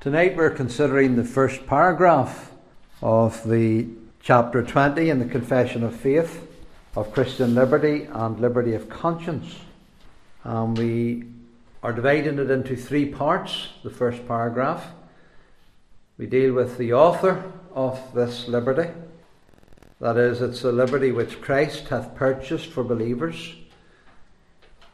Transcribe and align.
Tonight 0.00 0.36
we're 0.36 0.50
considering 0.50 1.16
the 1.16 1.24
first 1.24 1.66
paragraph 1.66 2.52
of 3.02 3.42
the 3.42 3.88
chapter 4.22 4.62
20 4.62 5.10
in 5.10 5.18
the 5.18 5.24
Confession 5.24 5.82
of 5.82 5.92
Faith 5.92 6.46
of 6.94 7.12
Christian 7.12 7.56
liberty 7.56 8.06
and 8.12 8.38
liberty 8.38 8.74
of 8.74 8.88
conscience. 8.88 9.56
And 10.44 10.78
we 10.78 11.24
are 11.82 11.92
dividing 11.92 12.38
it 12.38 12.48
into 12.48 12.76
three 12.76 13.06
parts. 13.06 13.70
The 13.82 13.90
first 13.90 14.24
paragraph, 14.28 14.86
we 16.16 16.26
deal 16.26 16.52
with 16.52 16.78
the 16.78 16.92
author 16.92 17.50
of 17.74 18.00
this 18.14 18.46
liberty. 18.46 18.92
That 20.00 20.16
is, 20.16 20.40
it's 20.40 20.62
the 20.62 20.70
liberty 20.70 21.10
which 21.10 21.40
Christ 21.40 21.88
hath 21.88 22.14
purchased 22.14 22.66
for 22.66 22.84
believers. 22.84 23.52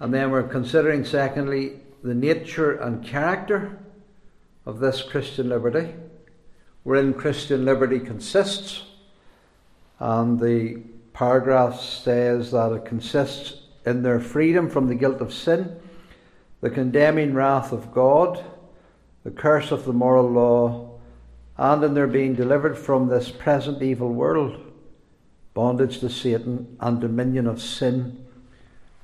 And 0.00 0.14
then 0.14 0.30
we're 0.30 0.48
considering, 0.48 1.04
secondly, 1.04 1.80
the 2.02 2.14
nature 2.14 2.72
and 2.80 3.04
character 3.04 3.78
of 4.66 4.78
this 4.78 5.02
Christian 5.02 5.48
liberty, 5.48 5.94
wherein 6.82 7.14
Christian 7.14 7.64
liberty 7.64 8.00
consists. 8.00 8.84
And 9.98 10.40
the 10.40 10.82
paragraph 11.12 11.80
says 11.80 12.50
that 12.52 12.72
it 12.72 12.84
consists 12.84 13.62
in 13.86 14.02
their 14.02 14.20
freedom 14.20 14.70
from 14.70 14.88
the 14.88 14.94
guilt 14.94 15.20
of 15.20 15.32
sin, 15.32 15.80
the 16.60 16.70
condemning 16.70 17.34
wrath 17.34 17.72
of 17.72 17.92
God, 17.92 18.42
the 19.22 19.30
curse 19.30 19.70
of 19.70 19.84
the 19.84 19.92
moral 19.92 20.30
law, 20.30 20.98
and 21.56 21.84
in 21.84 21.94
their 21.94 22.06
being 22.06 22.34
delivered 22.34 22.76
from 22.76 23.08
this 23.08 23.30
present 23.30 23.82
evil 23.82 24.12
world, 24.12 24.60
bondage 25.52 26.00
to 26.00 26.10
Satan, 26.10 26.76
and 26.80 27.00
dominion 27.00 27.46
of 27.46 27.60
sin, 27.60 28.26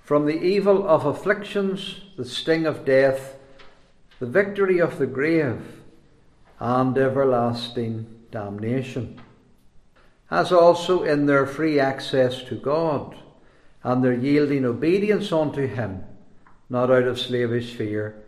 from 0.02 0.26
the 0.26 0.42
evil 0.42 0.88
of 0.88 1.06
afflictions, 1.06 2.00
the 2.16 2.24
sting 2.24 2.66
of 2.66 2.84
death 2.84 3.36
the 4.20 4.26
victory 4.26 4.78
of 4.78 4.98
the 4.98 5.06
grave, 5.06 5.80
and 6.60 6.96
everlasting 6.96 8.06
damnation, 8.30 9.18
as 10.30 10.52
also 10.52 11.02
in 11.02 11.24
their 11.24 11.46
free 11.46 11.80
access 11.80 12.42
to 12.42 12.54
God, 12.54 13.16
and 13.82 14.04
their 14.04 14.12
yielding 14.12 14.66
obedience 14.66 15.32
unto 15.32 15.66
Him, 15.66 16.04
not 16.68 16.90
out 16.90 17.04
of 17.04 17.18
slavish 17.18 17.74
fear, 17.74 18.22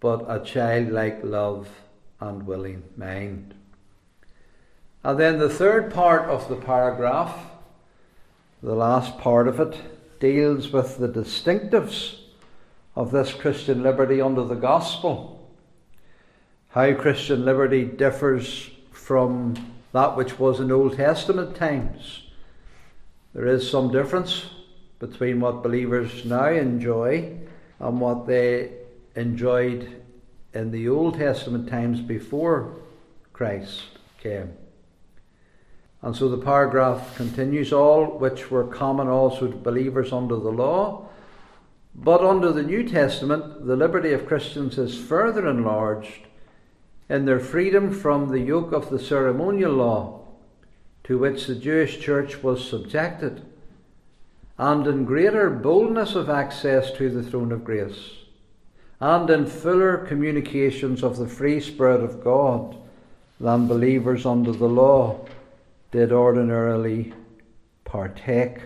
but 0.00 0.24
a 0.28 0.42
childlike 0.42 1.20
love 1.22 1.68
and 2.20 2.46
willing 2.46 2.82
mind. 2.96 3.54
And 5.04 5.20
then 5.20 5.38
the 5.38 5.50
third 5.50 5.92
part 5.92 6.22
of 6.22 6.48
the 6.48 6.56
paragraph, 6.56 7.38
the 8.62 8.74
last 8.74 9.18
part 9.18 9.46
of 9.46 9.60
it, 9.60 9.78
deals 10.20 10.72
with 10.72 10.96
the 10.96 11.08
distinctives 11.08 12.17
of 12.98 13.12
this 13.12 13.32
Christian 13.32 13.84
liberty 13.84 14.20
under 14.20 14.42
the 14.42 14.56
gospel. 14.56 15.48
How 16.70 16.92
Christian 16.94 17.44
liberty 17.44 17.84
differs 17.84 18.70
from 18.90 19.54
that 19.92 20.16
which 20.16 20.40
was 20.40 20.58
in 20.58 20.72
Old 20.72 20.96
Testament 20.96 21.54
times. 21.54 22.24
There 23.34 23.46
is 23.46 23.70
some 23.70 23.92
difference 23.92 24.46
between 24.98 25.38
what 25.38 25.62
believers 25.62 26.24
now 26.24 26.48
enjoy 26.48 27.38
and 27.78 28.00
what 28.00 28.26
they 28.26 28.72
enjoyed 29.14 30.02
in 30.52 30.72
the 30.72 30.88
Old 30.88 31.18
Testament 31.18 31.68
times 31.68 32.00
before 32.00 32.74
Christ 33.32 33.80
came. 34.20 34.54
And 36.02 36.16
so 36.16 36.28
the 36.28 36.44
paragraph 36.44 37.14
continues 37.16 37.72
all 37.72 38.18
which 38.18 38.50
were 38.50 38.64
common 38.64 39.06
also 39.06 39.46
to 39.46 39.56
believers 39.56 40.12
under 40.12 40.34
the 40.34 40.50
law 40.50 41.07
but 41.94 42.22
under 42.22 42.52
the 42.52 42.62
New 42.62 42.88
Testament, 42.88 43.66
the 43.66 43.76
liberty 43.76 44.12
of 44.12 44.26
Christians 44.26 44.78
is 44.78 44.98
further 44.98 45.48
enlarged 45.48 46.26
in 47.08 47.24
their 47.24 47.40
freedom 47.40 47.92
from 47.92 48.28
the 48.28 48.40
yoke 48.40 48.72
of 48.72 48.90
the 48.90 48.98
ceremonial 48.98 49.72
law 49.72 50.18
to 51.04 51.16
which 51.16 51.46
the 51.46 51.54
Jewish 51.54 52.00
church 52.00 52.42
was 52.42 52.68
subjected, 52.68 53.42
and 54.58 54.86
in 54.86 55.06
greater 55.06 55.48
boldness 55.48 56.14
of 56.14 56.28
access 56.28 56.92
to 56.92 57.08
the 57.08 57.22
throne 57.22 57.50
of 57.50 57.64
grace, 57.64 58.10
and 59.00 59.30
in 59.30 59.46
fuller 59.46 59.96
communications 59.96 61.02
of 61.02 61.16
the 61.16 61.26
free 61.26 61.60
Spirit 61.60 62.02
of 62.02 62.22
God 62.22 62.76
than 63.40 63.68
believers 63.68 64.26
under 64.26 64.52
the 64.52 64.68
law 64.68 65.24
did 65.92 66.12
ordinarily 66.12 67.14
partake. 67.84 68.58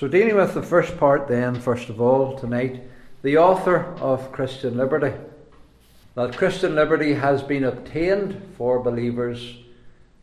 So, 0.00 0.08
dealing 0.08 0.36
with 0.36 0.54
the 0.54 0.62
first 0.62 0.96
part, 0.96 1.28
then, 1.28 1.60
first 1.60 1.90
of 1.90 2.00
all, 2.00 2.34
tonight, 2.34 2.82
the 3.20 3.36
author 3.36 3.94
of 4.00 4.32
Christian 4.32 4.78
liberty. 4.78 5.12
That 6.14 6.38
Christian 6.38 6.74
liberty 6.74 7.12
has 7.12 7.42
been 7.42 7.64
obtained 7.64 8.40
for 8.56 8.82
believers 8.82 9.58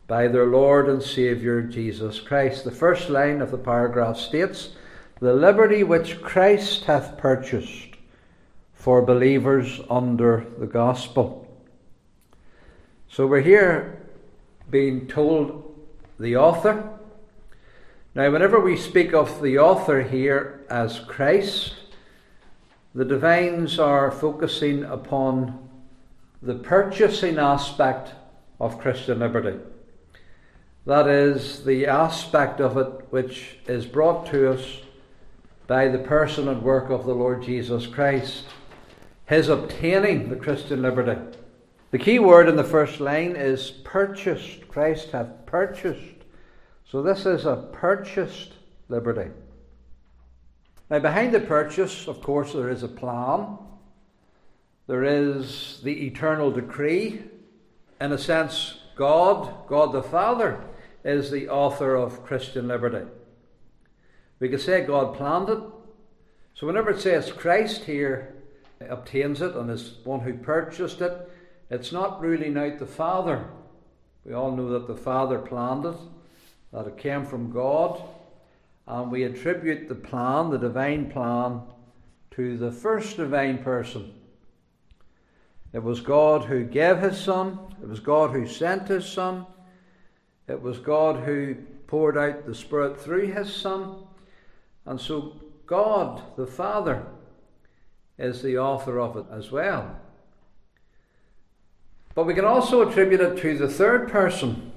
by 0.08 0.26
their 0.26 0.46
Lord 0.46 0.88
and 0.88 1.00
Saviour 1.00 1.62
Jesus 1.62 2.18
Christ. 2.18 2.64
The 2.64 2.72
first 2.72 3.08
line 3.08 3.40
of 3.40 3.52
the 3.52 3.56
paragraph 3.56 4.16
states, 4.16 4.70
The 5.20 5.32
liberty 5.32 5.84
which 5.84 6.20
Christ 6.22 6.86
hath 6.86 7.16
purchased 7.16 7.94
for 8.74 9.00
believers 9.00 9.80
under 9.88 10.44
the 10.58 10.66
gospel. 10.66 11.46
So 13.08 13.28
we're 13.28 13.42
here 13.42 14.02
being 14.72 15.06
told 15.06 15.72
the 16.18 16.36
author 16.36 16.97
now, 18.18 18.32
whenever 18.32 18.58
we 18.58 18.76
speak 18.76 19.14
of 19.14 19.40
the 19.40 19.60
author 19.60 20.02
here 20.02 20.64
as 20.68 20.98
Christ, 20.98 21.74
the 22.92 23.04
divines 23.04 23.78
are 23.78 24.10
focusing 24.10 24.82
upon 24.82 25.68
the 26.42 26.56
purchasing 26.56 27.38
aspect 27.38 28.14
of 28.58 28.80
Christian 28.80 29.20
liberty. 29.20 29.60
That 30.84 31.06
is, 31.06 31.64
the 31.64 31.86
aspect 31.86 32.60
of 32.60 32.76
it 32.76 33.06
which 33.10 33.58
is 33.68 33.86
brought 33.86 34.26
to 34.32 34.50
us 34.50 34.80
by 35.68 35.86
the 35.86 35.98
person 36.00 36.48
and 36.48 36.60
work 36.60 36.90
of 36.90 37.06
the 37.06 37.14
Lord 37.14 37.44
Jesus 37.44 37.86
Christ, 37.86 38.46
his 39.26 39.48
obtaining 39.48 40.28
the 40.28 40.34
Christian 40.34 40.82
liberty. 40.82 41.20
The 41.92 42.00
key 42.00 42.18
word 42.18 42.48
in 42.48 42.56
the 42.56 42.64
first 42.64 42.98
line 42.98 43.36
is 43.36 43.70
purchased. 43.70 44.66
Christ 44.66 45.12
hath 45.12 45.46
purchased 45.46 46.17
so 46.90 47.02
this 47.02 47.26
is 47.26 47.44
a 47.44 47.68
purchased 47.72 48.52
liberty. 48.88 49.30
Now, 50.88 51.00
behind 51.00 51.34
the 51.34 51.40
purchase, 51.40 52.08
of 52.08 52.22
course, 52.22 52.54
there 52.54 52.70
is 52.70 52.82
a 52.82 52.88
plan. 52.88 53.58
There 54.86 55.04
is 55.04 55.82
the 55.84 56.06
eternal 56.06 56.50
decree. 56.50 57.24
In 58.00 58.12
a 58.12 58.16
sense, 58.16 58.78
God, 58.96 59.68
God 59.68 59.92
the 59.92 60.02
Father, 60.02 60.64
is 61.04 61.30
the 61.30 61.50
author 61.50 61.94
of 61.94 62.24
Christian 62.24 62.68
liberty. 62.68 63.06
We 64.40 64.48
could 64.48 64.62
say 64.62 64.80
God 64.80 65.14
planned 65.14 65.50
it. 65.50 65.60
So 66.54 66.66
whenever 66.66 66.90
it 66.90 67.00
says 67.00 67.30
Christ 67.30 67.84
here 67.84 68.34
obtains 68.80 69.42
it 69.42 69.54
and 69.54 69.70
is 69.70 69.98
one 70.04 70.20
who 70.20 70.32
purchased 70.32 71.02
it, 71.02 71.30
it's 71.68 71.92
not 71.92 72.22
ruling 72.22 72.56
out 72.56 72.78
the 72.78 72.86
Father. 72.86 73.44
We 74.24 74.32
all 74.32 74.56
know 74.56 74.70
that 74.70 74.86
the 74.86 74.96
Father 74.96 75.38
planned 75.38 75.84
it 75.84 75.96
that 76.72 76.86
it 76.86 76.98
came 76.98 77.24
from 77.24 77.50
God, 77.50 78.02
and 78.86 79.10
we 79.10 79.24
attribute 79.24 79.88
the 79.88 79.94
plan, 79.94 80.50
the 80.50 80.58
divine 80.58 81.10
plan, 81.10 81.62
to 82.32 82.56
the 82.56 82.70
first 82.70 83.16
divine 83.16 83.58
person. 83.58 84.12
It 85.72 85.82
was 85.82 86.00
God 86.00 86.44
who 86.44 86.64
gave 86.64 86.98
his 86.98 87.18
Son, 87.18 87.58
it 87.82 87.88
was 87.88 88.00
God 88.00 88.30
who 88.30 88.46
sent 88.46 88.88
his 88.88 89.06
Son, 89.06 89.46
it 90.46 90.60
was 90.60 90.78
God 90.78 91.24
who 91.24 91.54
poured 91.86 92.16
out 92.16 92.46
the 92.46 92.54
Spirit 92.54 93.00
through 93.00 93.32
his 93.32 93.52
Son, 93.52 93.96
and 94.86 95.00
so 95.00 95.40
God, 95.66 96.22
the 96.36 96.46
Father, 96.46 97.04
is 98.18 98.42
the 98.42 98.58
author 98.58 98.98
of 98.98 99.16
it 99.16 99.26
as 99.30 99.50
well. 99.50 99.96
But 102.14 102.24
we 102.24 102.34
can 102.34 102.44
also 102.44 102.88
attribute 102.88 103.20
it 103.20 103.40
to 103.42 103.56
the 103.56 103.68
third 103.68 104.08
person 104.08 104.72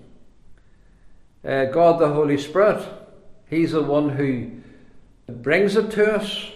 uh, 1.45 1.65
God 1.65 1.99
the 1.99 2.09
Holy 2.09 2.37
Spirit. 2.37 2.83
He's 3.49 3.71
the 3.71 3.81
one 3.81 4.09
who 4.09 4.51
brings 5.27 5.75
it 5.75 5.91
to 5.91 6.15
us. 6.15 6.51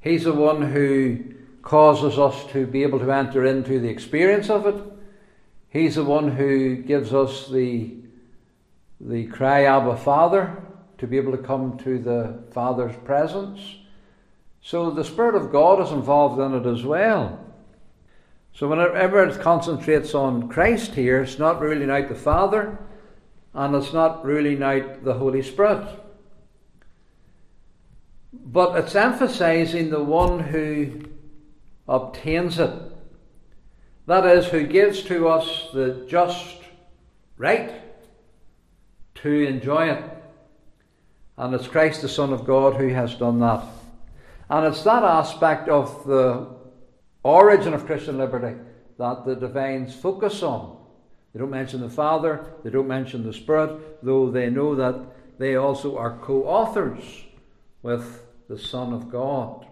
He's 0.00 0.24
the 0.24 0.32
one 0.32 0.62
who 0.62 1.24
causes 1.62 2.18
us 2.18 2.44
to 2.52 2.66
be 2.66 2.82
able 2.82 3.00
to 3.00 3.10
enter 3.10 3.44
into 3.44 3.80
the 3.80 3.88
experience 3.88 4.50
of 4.50 4.66
it. 4.66 4.82
He's 5.68 5.96
the 5.96 6.04
one 6.04 6.30
who 6.30 6.76
gives 6.76 7.12
us 7.12 7.48
the, 7.48 7.94
the 9.00 9.26
cry, 9.26 9.64
Abba 9.64 9.96
Father, 9.96 10.62
to 10.98 11.06
be 11.06 11.16
able 11.16 11.32
to 11.32 11.38
come 11.38 11.76
to 11.78 11.98
the 11.98 12.42
Father's 12.52 12.96
presence. 13.04 13.60
So 14.62 14.90
the 14.90 15.04
Spirit 15.04 15.34
of 15.34 15.52
God 15.52 15.80
is 15.82 15.92
involved 15.92 16.40
in 16.40 16.54
it 16.54 16.66
as 16.66 16.84
well. 16.84 17.44
So 18.52 18.68
whenever 18.68 19.22
it 19.22 19.40
concentrates 19.40 20.14
on 20.14 20.48
Christ 20.48 20.94
here, 20.94 21.22
it's 21.22 21.38
not 21.38 21.60
ruling 21.60 21.90
out 21.90 22.08
the 22.08 22.14
Father, 22.14 22.78
and 23.56 23.74
it's 23.74 23.94
not 23.94 24.22
ruling 24.22 24.62
out 24.62 25.02
the 25.02 25.14
Holy 25.14 25.40
Spirit. 25.40 25.88
But 28.30 28.76
it's 28.76 28.94
emphasizing 28.94 29.88
the 29.88 30.04
one 30.04 30.38
who 30.38 31.04
obtains 31.88 32.58
it. 32.58 32.70
That 34.06 34.26
is, 34.26 34.46
who 34.46 34.66
gives 34.66 35.02
to 35.04 35.28
us 35.28 35.70
the 35.72 36.04
just 36.06 36.58
right 37.38 37.72
to 39.16 39.46
enjoy 39.46 39.88
it. 39.88 40.04
And 41.38 41.54
it's 41.54 41.66
Christ, 41.66 42.02
the 42.02 42.10
Son 42.10 42.34
of 42.34 42.44
God, 42.44 42.74
who 42.74 42.88
has 42.88 43.14
done 43.14 43.40
that. 43.40 43.64
And 44.50 44.66
it's 44.66 44.82
that 44.82 45.02
aspect 45.02 45.70
of 45.70 46.06
the 46.06 46.46
origin 47.22 47.72
of 47.72 47.86
Christian 47.86 48.18
liberty 48.18 48.54
that 48.98 49.24
the 49.24 49.34
divines 49.34 49.94
focus 49.96 50.42
on. 50.42 50.76
They 51.36 51.40
don't 51.40 51.50
mention 51.50 51.82
the 51.82 51.90
Father, 51.90 52.46
they 52.64 52.70
don't 52.70 52.88
mention 52.88 53.22
the 53.22 53.32
Spirit, 53.34 54.02
though 54.02 54.30
they 54.30 54.48
know 54.48 54.74
that 54.74 55.38
they 55.38 55.56
also 55.56 55.98
are 55.98 56.16
co 56.22 56.44
authors 56.44 57.26
with 57.82 58.22
the 58.48 58.58
Son 58.58 58.94
of 58.94 59.10
God. 59.10 59.66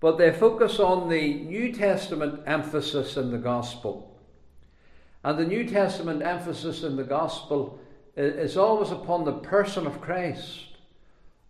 But 0.00 0.18
they 0.18 0.32
focus 0.32 0.80
on 0.80 1.08
the 1.08 1.44
New 1.44 1.72
Testament 1.72 2.42
emphasis 2.44 3.16
in 3.16 3.30
the 3.30 3.38
Gospel. 3.38 4.20
And 5.22 5.38
the 5.38 5.46
New 5.46 5.62
Testament 5.62 6.24
emphasis 6.24 6.82
in 6.82 6.96
the 6.96 7.04
Gospel 7.04 7.78
is 8.16 8.56
always 8.56 8.90
upon 8.90 9.24
the 9.24 9.34
person 9.34 9.86
of 9.86 10.00
Christ, 10.00 10.76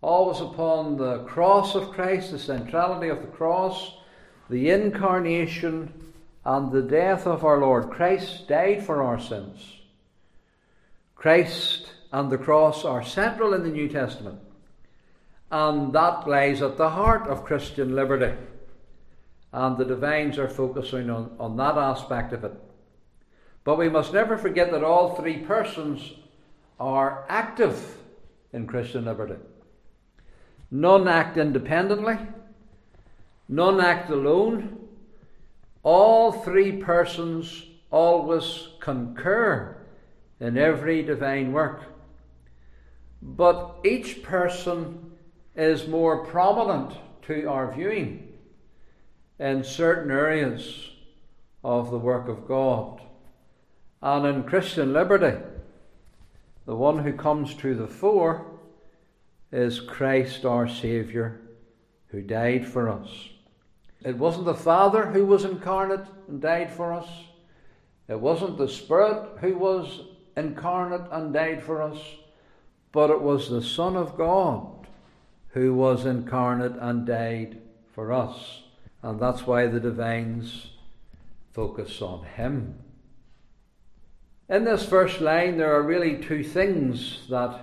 always 0.01 0.39
upon 0.39 0.97
the 0.97 1.23
cross 1.23 1.73
of 1.73 1.89
Christ, 1.89 2.29
the 2.29 2.37
centrality 2.37 3.09
of 3.09 3.21
the 3.21 3.27
cross, 3.29 3.97
the 4.51 4.69
incarnation, 4.69 5.98
and 6.45 6.71
the 6.71 6.81
death 6.81 7.27
of 7.27 7.43
our 7.43 7.59
Lord. 7.59 7.89
Christ 7.89 8.47
died 8.47 8.85
for 8.85 9.03
our 9.03 9.19
sins. 9.19 9.77
Christ 11.15 11.91
and 12.11 12.31
the 12.31 12.37
cross 12.37 12.85
are 12.85 13.03
central 13.03 13.53
in 13.53 13.63
the 13.63 13.69
New 13.69 13.89
Testament. 13.89 14.39
And 15.51 15.93
that 15.93 16.27
lies 16.27 16.61
at 16.61 16.77
the 16.77 16.91
heart 16.91 17.27
of 17.27 17.43
Christian 17.43 17.95
liberty. 17.95 18.37
And 19.51 19.77
the 19.77 19.85
divines 19.85 20.37
are 20.37 20.47
focusing 20.47 21.09
on, 21.09 21.35
on 21.39 21.57
that 21.57 21.77
aspect 21.77 22.33
of 22.33 22.43
it. 22.43 22.53
But 23.63 23.77
we 23.77 23.89
must 23.89 24.13
never 24.13 24.37
forget 24.37 24.71
that 24.71 24.83
all 24.83 25.15
three 25.15 25.37
persons 25.37 26.13
are 26.79 27.25
active 27.27 27.97
in 28.53 28.67
Christian 28.67 29.05
liberty. 29.05 29.35
None 30.71 31.07
act 31.07 31.37
independently, 31.37 32.17
none 33.47 33.81
act 33.81 34.09
alone. 34.09 34.77
All 35.83 36.31
three 36.31 36.73
persons 36.73 37.65
always 37.91 38.67
concur 38.79 39.77
in 40.39 40.57
every 40.57 41.03
divine 41.03 41.51
work. 41.51 41.83
But 43.21 43.75
each 43.83 44.23
person 44.23 45.11
is 45.55 45.87
more 45.87 46.25
prominent 46.25 46.97
to 47.23 47.45
our 47.45 47.71
viewing 47.73 48.33
in 49.39 49.63
certain 49.63 50.11
areas 50.11 50.89
of 51.63 51.91
the 51.91 51.99
work 51.99 52.27
of 52.27 52.47
God. 52.47 53.01
And 54.01 54.25
in 54.25 54.43
Christian 54.43 54.93
liberty, 54.93 55.37
the 56.65 56.75
one 56.75 56.99
who 56.99 57.13
comes 57.13 57.53
to 57.55 57.75
the 57.75 57.87
fore 57.87 58.45
is 59.51 59.79
Christ 59.79 60.45
our 60.45 60.67
Saviour, 60.67 61.41
who 62.07 62.21
died 62.21 62.65
for 62.65 62.89
us. 62.89 63.09
It 64.03 64.17
wasn't 64.17 64.45
the 64.45 64.53
Father 64.53 65.07
who 65.07 65.25
was 65.25 65.43
incarnate 65.43 66.05
and 66.27 66.41
died 66.41 66.71
for 66.71 66.93
us. 66.93 67.07
It 68.07 68.19
wasn't 68.19 68.57
the 68.57 68.67
Spirit 68.67 69.39
who 69.39 69.57
was 69.57 70.01
incarnate 70.37 71.11
and 71.11 71.33
died 71.33 71.61
for 71.61 71.81
us, 71.81 71.99
but 72.91 73.09
it 73.09 73.21
was 73.21 73.49
the 73.49 73.61
Son 73.61 73.95
of 73.95 74.17
God 74.17 74.87
who 75.49 75.73
was 75.73 76.05
incarnate 76.05 76.75
and 76.79 77.05
died 77.05 77.61
for 77.93 78.13
us. 78.13 78.63
And 79.03 79.19
that's 79.19 79.45
why 79.45 79.67
the 79.67 79.79
divines 79.79 80.71
focus 81.51 82.01
on 82.01 82.23
Him. 82.23 82.75
In 84.47 84.63
this 84.63 84.85
first 84.85 85.21
line, 85.21 85.57
there 85.57 85.75
are 85.75 85.83
really 85.83 86.17
two 86.17 86.43
things 86.43 87.27
that 87.29 87.59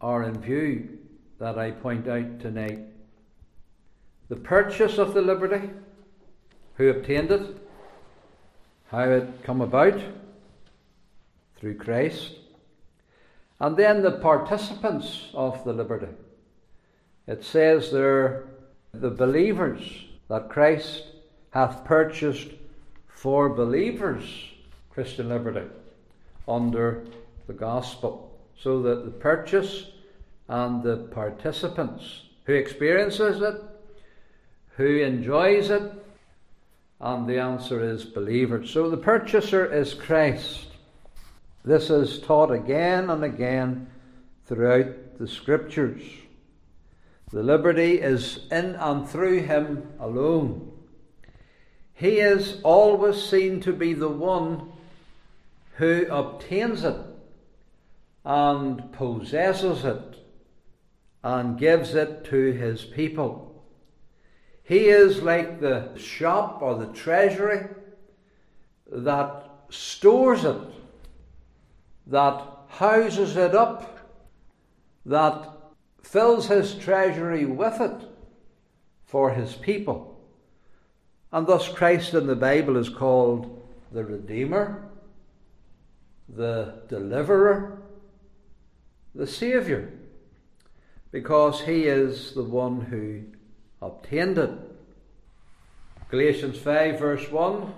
are 0.00 0.22
in 0.22 0.40
view 0.40 0.98
that 1.38 1.58
I 1.58 1.72
point 1.72 2.06
out 2.06 2.40
tonight 2.40 2.91
the 4.28 4.36
purchase 4.36 4.98
of 4.98 5.14
the 5.14 5.22
liberty, 5.22 5.70
who 6.76 6.88
obtained 6.88 7.30
it, 7.30 7.56
how 8.90 9.02
it 9.04 9.42
come 9.42 9.60
about 9.60 10.00
through 11.56 11.76
Christ, 11.76 12.32
and 13.60 13.76
then 13.76 14.02
the 14.02 14.18
participants 14.18 15.28
of 15.34 15.64
the 15.64 15.72
liberty. 15.72 16.12
It 17.26 17.44
says 17.44 17.92
there, 17.92 18.44
the 18.92 19.10
believers 19.10 20.06
that 20.28 20.48
Christ 20.48 21.04
hath 21.50 21.84
purchased 21.84 22.50
for 23.08 23.48
believers 23.48 24.24
Christian 24.90 25.28
liberty 25.28 25.66
under 26.46 27.04
the 27.46 27.52
gospel. 27.52 28.38
So 28.58 28.82
that 28.82 29.04
the 29.04 29.10
purchase 29.10 29.86
and 30.48 30.82
the 30.82 30.96
participants 30.96 32.22
who 32.44 32.52
experiences 32.54 33.40
it, 33.40 33.62
who 34.76 34.98
enjoys 34.98 35.70
it, 35.70 35.92
and 37.00 37.26
the 37.26 37.38
answer 37.38 37.82
is 37.82 38.04
believers. 38.04 38.70
So 38.70 38.88
the 38.88 38.96
purchaser 38.96 39.70
is 39.70 39.94
Christ. 39.94 40.66
This 41.64 41.90
is 41.90 42.20
taught 42.20 42.50
again 42.50 43.10
and 43.10 43.22
again 43.24 43.88
throughout 44.46 45.18
the 45.18 45.28
scriptures. 45.28 46.02
The 47.32 47.42
liberty 47.42 48.00
is 48.00 48.40
in 48.50 48.74
and 48.74 49.08
through 49.08 49.40
him 49.40 49.88
alone. 49.98 50.72
He 51.94 52.18
is 52.18 52.60
always 52.62 53.22
seen 53.22 53.60
to 53.60 53.72
be 53.72 53.94
the 53.94 54.08
one 54.08 54.72
who 55.76 56.06
obtains 56.10 56.84
it 56.84 56.96
and 58.24 58.92
possesses 58.92 59.84
it 59.84 60.16
and 61.22 61.58
gives 61.58 61.94
it 61.94 62.24
to 62.26 62.52
his 62.52 62.84
people. 62.84 63.51
He 64.64 64.88
is 64.88 65.22
like 65.22 65.60
the 65.60 65.96
shop 65.96 66.62
or 66.62 66.76
the 66.76 66.92
treasury 66.92 67.68
that 68.90 69.50
stores 69.70 70.44
it, 70.44 70.60
that 72.06 72.46
houses 72.68 73.36
it 73.36 73.54
up, 73.54 73.98
that 75.06 75.48
fills 76.02 76.46
his 76.46 76.74
treasury 76.74 77.44
with 77.44 77.80
it 77.80 78.08
for 79.04 79.32
his 79.32 79.54
people. 79.54 80.20
And 81.32 81.46
thus, 81.46 81.68
Christ 81.68 82.14
in 82.14 82.26
the 82.26 82.36
Bible 82.36 82.76
is 82.76 82.88
called 82.88 83.62
the 83.90 84.04
Redeemer, 84.04 84.88
the 86.28 86.82
Deliverer, 86.88 87.82
the 89.14 89.26
Saviour, 89.26 89.88
because 91.10 91.62
he 91.62 91.86
is 91.86 92.32
the 92.34 92.42
one 92.42 92.80
who 92.80 93.22
obtained 93.82 94.38
it. 94.38 94.50
Galatians 96.08 96.58
5, 96.58 96.98
verse 96.98 97.30
1 97.30 97.74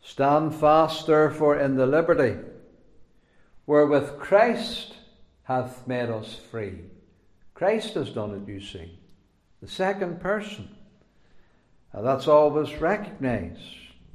Stand 0.00 0.54
fast, 0.54 1.06
therefore, 1.06 1.58
in 1.58 1.76
the 1.76 1.86
liberty 1.86 2.36
wherewith 3.66 4.18
Christ 4.18 4.94
hath 5.42 5.86
made 5.86 6.08
us 6.08 6.36
free 6.50 6.80
Christ 7.52 7.94
has 7.94 8.10
done 8.10 8.34
it, 8.34 8.48
you 8.48 8.60
see. 8.60 8.96
The 9.60 9.66
second 9.66 10.20
person. 10.20 10.68
And 11.92 12.06
that's 12.06 12.28
always 12.28 12.72
recognized. 12.76 13.60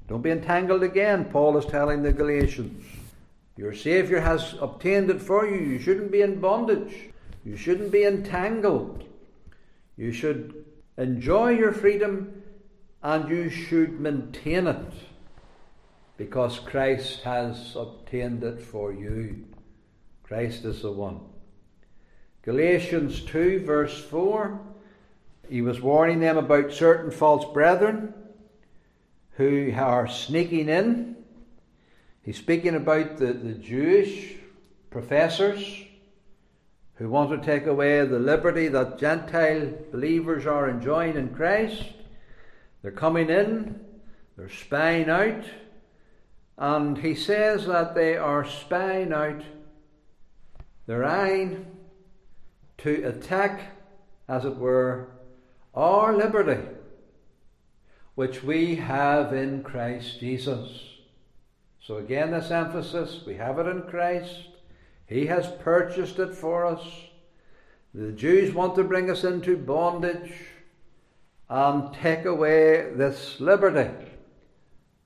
Don't 0.07 0.21
be 0.21 0.31
entangled 0.31 0.81
again, 0.81 1.25
Paul 1.25 1.57
is 1.57 1.65
telling 1.65 2.03
the 2.03 2.13
Galatians. 2.13 2.85
Your 3.57 3.73
Saviour 3.73 4.21
has 4.21 4.55
obtained 4.61 5.09
it 5.09 5.21
for 5.21 5.45
you. 5.45 5.57
You 5.57 5.77
shouldn't 5.77 6.09
be 6.09 6.21
in 6.21 6.39
bondage. 6.39 7.09
You 7.43 7.57
shouldn't 7.57 7.91
be 7.91 8.05
entangled. 8.05 9.03
You 9.97 10.13
should 10.13 10.63
enjoy 10.97 11.49
your 11.49 11.71
freedom 11.71 12.43
and 13.01 13.29
you 13.29 13.49
should 13.49 13.99
maintain 13.99 14.67
it 14.67 14.93
because 16.17 16.59
Christ 16.59 17.21
has 17.23 17.75
obtained 17.75 18.43
it 18.43 18.61
for 18.61 18.93
you. 18.93 19.45
Christ 20.23 20.63
is 20.65 20.81
the 20.81 20.91
one. 20.91 21.19
Galatians 22.43 23.21
2, 23.21 23.65
verse 23.65 24.03
4, 24.05 24.59
he 25.49 25.61
was 25.61 25.81
warning 25.81 26.19
them 26.19 26.37
about 26.37 26.71
certain 26.71 27.11
false 27.11 27.45
brethren 27.53 28.13
who 29.31 29.73
are 29.75 30.07
sneaking 30.07 30.69
in. 30.69 31.15
He's 32.21 32.37
speaking 32.37 32.75
about 32.75 33.17
the, 33.17 33.33
the 33.33 33.53
Jewish 33.53 34.35
professors 34.89 35.83
who 37.03 37.09
want 37.09 37.29
to 37.29 37.45
take 37.45 37.67
away 37.67 38.05
the 38.05 38.17
liberty 38.17 38.69
that 38.69 38.97
Gentile 38.97 39.73
believers 39.91 40.45
are 40.45 40.69
enjoying 40.69 41.17
in 41.17 41.35
Christ. 41.35 41.83
They're 42.81 42.91
coming 42.91 43.29
in, 43.29 43.77
they're 44.37 44.47
spying 44.47 45.09
out, 45.09 45.43
and 46.57 46.97
he 46.97 47.13
says 47.13 47.65
that 47.65 47.93
they 47.93 48.15
are 48.15 48.45
spying 48.45 49.11
out, 49.11 49.43
they're 50.87 51.59
to 52.77 53.03
attack, 53.03 53.59
as 54.29 54.45
it 54.45 54.55
were, 54.55 55.09
our 55.75 56.15
liberty, 56.15 56.63
which 58.15 58.43
we 58.43 58.75
have 58.75 59.33
in 59.33 59.61
Christ 59.61 60.21
Jesus. 60.21 60.69
So 61.81 61.97
again, 61.97 62.31
this 62.31 62.49
emphasis 62.49 63.25
we 63.25 63.35
have 63.35 63.59
it 63.59 63.67
in 63.67 63.81
Christ. 63.81 64.52
He 65.13 65.27
has 65.27 65.47
purchased 65.59 66.17
it 66.17 66.33
for 66.33 66.65
us. 66.65 66.81
The 67.93 68.11
Jews 68.11 68.51
want 68.51 68.73
to 68.75 68.83
bring 68.83 69.11
us 69.11 69.23
into 69.23 69.55
bondage 69.55 70.33
and 71.47 71.93
take 71.93 72.25
away 72.25 72.91
this 72.95 73.39
liberty 73.39 73.93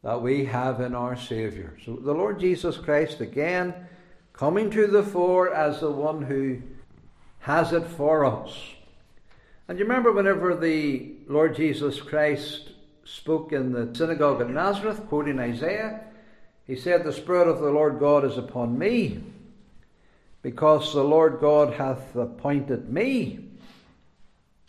that 0.03 0.21
we 0.21 0.45
have 0.45 0.79
in 0.79 0.95
our 0.95 1.17
Saviour. 1.17 1.73
So 1.83 1.97
the 1.97 2.13
Lord 2.13 2.39
Jesus 2.39 2.77
Christ 2.77 3.19
again 3.19 3.73
coming 4.31 4.69
to 4.69 4.87
the 4.87 5.03
fore 5.03 5.53
as 5.53 5.81
the 5.81 5.91
one 5.91 6.21
who 6.21 6.61
has 7.39 7.73
it 7.73 7.85
for 7.85 8.23
us. 8.23 8.57
And 9.67 9.77
you 9.77 9.83
remember 9.83 10.13
whenever 10.13 10.55
the 10.55 11.15
Lord 11.27 11.53
Jesus 11.53 11.99
Christ 11.99 12.69
spoke 13.03 13.51
in 13.51 13.73
the 13.73 13.93
synagogue 13.93 14.39
at 14.39 14.49
Nazareth, 14.49 15.05
quoting 15.09 15.37
Isaiah, 15.37 15.99
he 16.65 16.77
said, 16.77 17.03
The 17.03 17.11
Spirit 17.11 17.49
of 17.49 17.59
the 17.59 17.71
Lord 17.71 17.99
God 17.99 18.23
is 18.23 18.37
upon 18.37 18.79
me, 18.79 19.21
because 20.41 20.93
the 20.93 21.03
Lord 21.03 21.39
God 21.39 21.73
hath 21.73 22.15
appointed 22.15 22.89
me 22.89 23.39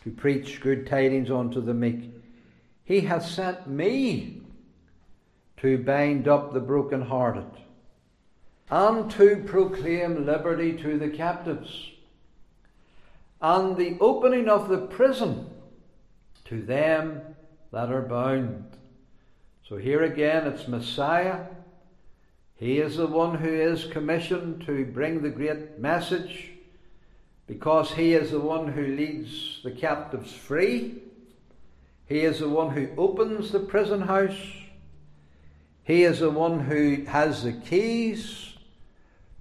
to 0.04 0.10
preach 0.10 0.60
good 0.60 0.86
tidings 0.86 1.30
unto 1.30 1.60
the 1.60 1.74
meek. 1.74 2.10
He 2.84 3.00
hath 3.00 3.26
sent 3.26 3.66
me 3.66 4.40
to 5.58 5.78
bind 5.78 6.28
up 6.28 6.52
the 6.52 6.60
brokenhearted 6.60 7.50
and 8.70 9.10
to 9.12 9.44
proclaim 9.46 10.26
liberty 10.26 10.72
to 10.74 10.98
the 10.98 11.08
captives 11.08 11.90
and 13.40 13.76
the 13.76 13.96
opening 14.00 14.48
of 14.48 14.68
the 14.68 14.78
prison 14.78 15.48
to 16.44 16.62
them 16.62 17.20
that 17.72 17.90
are 17.90 18.02
bound. 18.02 18.64
So 19.68 19.76
here 19.76 20.02
again 20.02 20.46
it's 20.46 20.66
Messiah. 20.66 21.44
He 22.58 22.78
is 22.78 22.96
the 22.96 23.06
one 23.06 23.38
who 23.38 23.48
is 23.48 23.84
commissioned 23.84 24.66
to 24.66 24.84
bring 24.84 25.22
the 25.22 25.30
great 25.30 25.78
message 25.78 26.50
because 27.46 27.92
he 27.92 28.14
is 28.14 28.32
the 28.32 28.40
one 28.40 28.68
who 28.68 28.84
leads 28.84 29.60
the 29.62 29.70
captives 29.70 30.32
free. 30.32 31.02
He 32.06 32.20
is 32.20 32.40
the 32.40 32.48
one 32.48 32.70
who 32.70 32.88
opens 32.96 33.52
the 33.52 33.60
prison 33.60 34.02
house. 34.02 34.38
He 35.84 36.02
is 36.02 36.18
the 36.18 36.30
one 36.30 36.60
who 36.60 37.04
has 37.04 37.44
the 37.44 37.52
keys, 37.52 38.54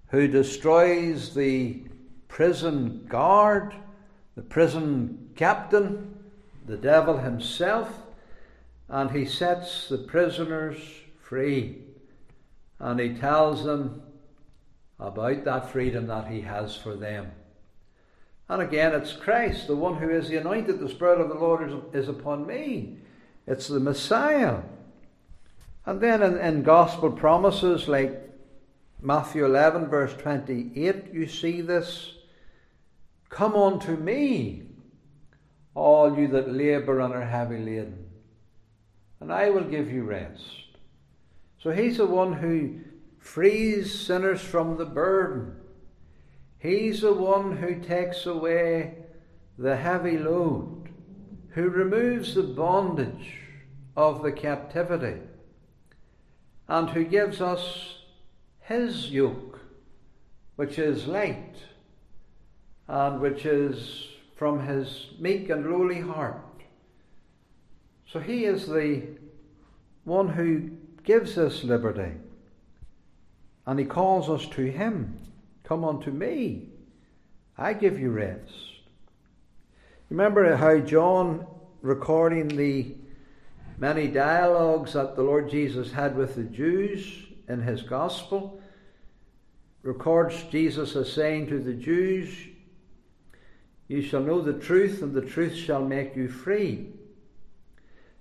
who 0.09 0.27
destroys 0.27 1.33
the 1.33 1.81
prison 2.27 3.05
guard, 3.09 3.73
the 4.35 4.43
prison 4.43 5.31
captain, 5.35 6.19
the 6.67 6.77
devil 6.77 7.17
himself 7.17 7.89
and 8.89 9.11
he 9.11 9.25
sets 9.25 9.89
the 9.89 9.97
prisoners 9.97 10.77
free. 11.19 11.86
And 12.79 12.99
he 12.99 13.13
tells 13.15 13.63
them 13.63 14.01
about 14.99 15.43
that 15.45 15.71
freedom 15.71 16.07
that 16.07 16.27
he 16.27 16.41
has 16.41 16.75
for 16.75 16.95
them. 16.95 17.31
And 18.49 18.61
again, 18.61 18.93
it's 18.93 19.13
Christ, 19.13 19.67
the 19.67 19.75
one 19.75 19.97
who 19.97 20.09
is 20.09 20.29
the 20.29 20.37
anointed, 20.37 20.79
the 20.79 20.89
Spirit 20.89 21.19
of 21.19 21.29
the 21.29 21.35
Lord 21.35 21.69
is, 21.69 22.03
is 22.03 22.09
upon 22.09 22.47
me. 22.47 22.97
It's 23.45 23.67
the 23.67 23.79
Messiah. 23.79 24.61
And 25.85 25.99
then 26.01 26.21
in, 26.21 26.37
in 26.37 26.63
gospel 26.63 27.11
promises 27.11 27.87
like 27.87 28.21
Matthew 29.01 29.45
11, 29.45 29.87
verse 29.87 30.13
28, 30.15 31.13
you 31.13 31.27
see 31.27 31.61
this. 31.61 32.13
Come 33.29 33.55
unto 33.55 33.95
me, 33.95 34.63
all 35.75 36.17
you 36.17 36.27
that 36.29 36.51
labour 36.51 37.01
and 37.01 37.13
are 37.13 37.25
heavy 37.25 37.59
laden 37.59 38.07
and 39.19 39.31
I 39.31 39.49
will 39.49 39.63
give 39.63 39.91
you 39.91 40.03
rest. 40.03 40.43
So 41.59 41.71
he's 41.71 41.97
the 41.97 42.05
one 42.05 42.33
who 42.33 42.79
frees 43.19 43.93
sinners 43.99 44.41
from 44.41 44.77
the 44.77 44.85
burden. 44.85 45.55
He's 46.59 47.01
the 47.01 47.13
one 47.13 47.57
who 47.57 47.75
takes 47.75 48.25
away 48.25 48.95
the 49.57 49.75
heavy 49.75 50.17
load, 50.17 50.89
who 51.49 51.69
removes 51.69 52.35
the 52.35 52.43
bondage 52.43 53.39
of 53.95 54.21
the 54.21 54.31
captivity, 54.31 55.19
and 56.67 56.89
who 56.89 57.03
gives 57.03 57.41
us 57.41 57.99
his 58.61 59.09
yoke, 59.09 59.59
which 60.55 60.77
is 60.77 61.07
light 61.07 61.55
and 62.87 63.19
which 63.19 63.45
is 63.45 64.07
from 64.35 64.65
his 64.65 65.07
meek 65.19 65.49
and 65.49 65.69
lowly 65.69 65.99
heart. 65.99 66.43
So 68.11 68.19
he 68.19 68.45
is 68.45 68.67
the 68.67 69.03
one 70.05 70.29
who 70.29 70.69
gives 71.07 71.37
us 71.37 71.63
liberty. 71.63 72.11
And 73.65 73.79
he 73.79 73.85
calls 73.85 74.29
us 74.29 74.45
to 74.49 74.69
him. 74.69 75.17
Come 75.63 75.85
unto 75.85 76.11
me. 76.11 76.67
I 77.57 77.73
give 77.73 77.97
you 77.97 78.11
rest. 78.11 78.51
Remember 80.09 80.53
how 80.57 80.79
John, 80.79 81.47
recording 81.81 82.49
the 82.49 82.93
many 83.77 84.09
dialogues 84.09 84.93
that 84.93 85.15
the 85.15 85.23
Lord 85.23 85.49
Jesus 85.49 85.93
had 85.93 86.17
with 86.17 86.35
the 86.35 86.43
Jews 86.43 87.23
in 87.47 87.61
his 87.61 87.83
gospel, 87.83 88.59
records 89.83 90.43
Jesus 90.51 90.93
as 90.97 91.11
saying 91.11 91.47
to 91.47 91.59
the 91.59 91.73
Jews, 91.73 92.35
You 93.87 94.01
shall 94.01 94.23
know 94.23 94.41
the 94.41 94.59
truth, 94.59 95.01
and 95.01 95.13
the 95.13 95.21
truth 95.21 95.55
shall 95.55 95.85
make 95.85 96.17
you 96.17 96.27
free. 96.27 96.89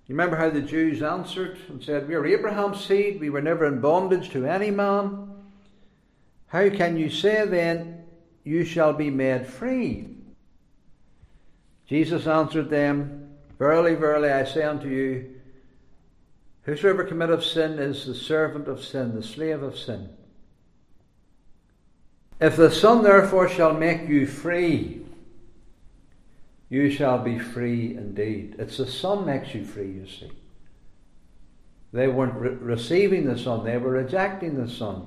You 0.06 0.14
remember 0.14 0.36
how 0.36 0.50
the 0.50 0.60
Jews 0.60 1.02
answered 1.02 1.58
and 1.68 1.82
said, 1.82 2.06
We 2.06 2.14
are 2.14 2.24
Abraham's 2.24 2.84
seed, 2.84 3.20
we 3.20 3.30
were 3.30 3.42
never 3.42 3.66
in 3.66 3.80
bondage 3.80 4.30
to 4.30 4.46
any 4.46 4.70
man. 4.70 5.30
How 6.46 6.68
can 6.70 6.96
you 6.96 7.10
say 7.10 7.44
then, 7.44 8.04
You 8.44 8.64
shall 8.64 8.92
be 8.92 9.10
made 9.10 9.46
free? 9.46 10.08
Jesus 11.88 12.26
answered 12.26 12.70
them, 12.70 13.34
Verily, 13.58 13.94
verily, 13.94 14.30
I 14.30 14.44
say 14.44 14.62
unto 14.62 14.88
you, 14.88 15.34
Whosoever 16.62 17.04
committeth 17.04 17.44
sin 17.44 17.78
is 17.78 18.06
the 18.06 18.14
servant 18.14 18.68
of 18.68 18.84
sin, 18.84 19.14
the 19.14 19.22
slave 19.22 19.62
of 19.62 19.78
sin. 19.78 20.08
If 22.40 22.56
the 22.56 22.70
Son 22.70 23.02
therefore 23.02 23.48
shall 23.48 23.72
make 23.72 24.08
you 24.08 24.26
free, 24.26 25.05
you 26.68 26.90
shall 26.90 27.18
be 27.18 27.38
free 27.38 27.96
indeed. 27.96 28.56
It's 28.58 28.78
the 28.78 28.86
Son 28.86 29.24
makes 29.24 29.54
you 29.54 29.64
free, 29.64 29.92
you 29.92 30.06
see. 30.06 30.30
They 31.92 32.08
weren't 32.08 32.34
re- 32.34 32.50
receiving 32.50 33.26
the 33.26 33.38
Son, 33.38 33.64
they 33.64 33.78
were 33.78 33.92
rejecting 33.92 34.56
the 34.56 34.68
Son. 34.68 35.06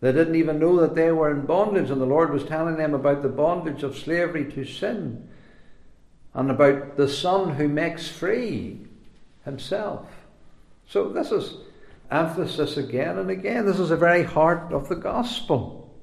They 0.00 0.12
didn't 0.12 0.36
even 0.36 0.58
know 0.58 0.80
that 0.80 0.94
they 0.94 1.12
were 1.12 1.30
in 1.30 1.46
bondage, 1.46 1.90
and 1.90 2.00
the 2.00 2.06
Lord 2.06 2.32
was 2.32 2.44
telling 2.44 2.76
them 2.76 2.94
about 2.94 3.22
the 3.22 3.28
bondage 3.28 3.82
of 3.82 3.98
slavery 3.98 4.50
to 4.52 4.64
sin 4.64 5.28
and 6.32 6.50
about 6.50 6.96
the 6.96 7.08
Son 7.08 7.54
who 7.54 7.68
makes 7.68 8.08
free 8.08 8.80
himself. 9.44 10.08
So, 10.88 11.10
this 11.10 11.30
is 11.30 11.56
emphasis 12.10 12.76
again 12.76 13.18
and 13.18 13.30
again. 13.30 13.66
This 13.66 13.78
is 13.78 13.90
the 13.90 13.96
very 13.96 14.22
heart 14.22 14.72
of 14.72 14.88
the 14.88 14.96
gospel. 14.96 15.94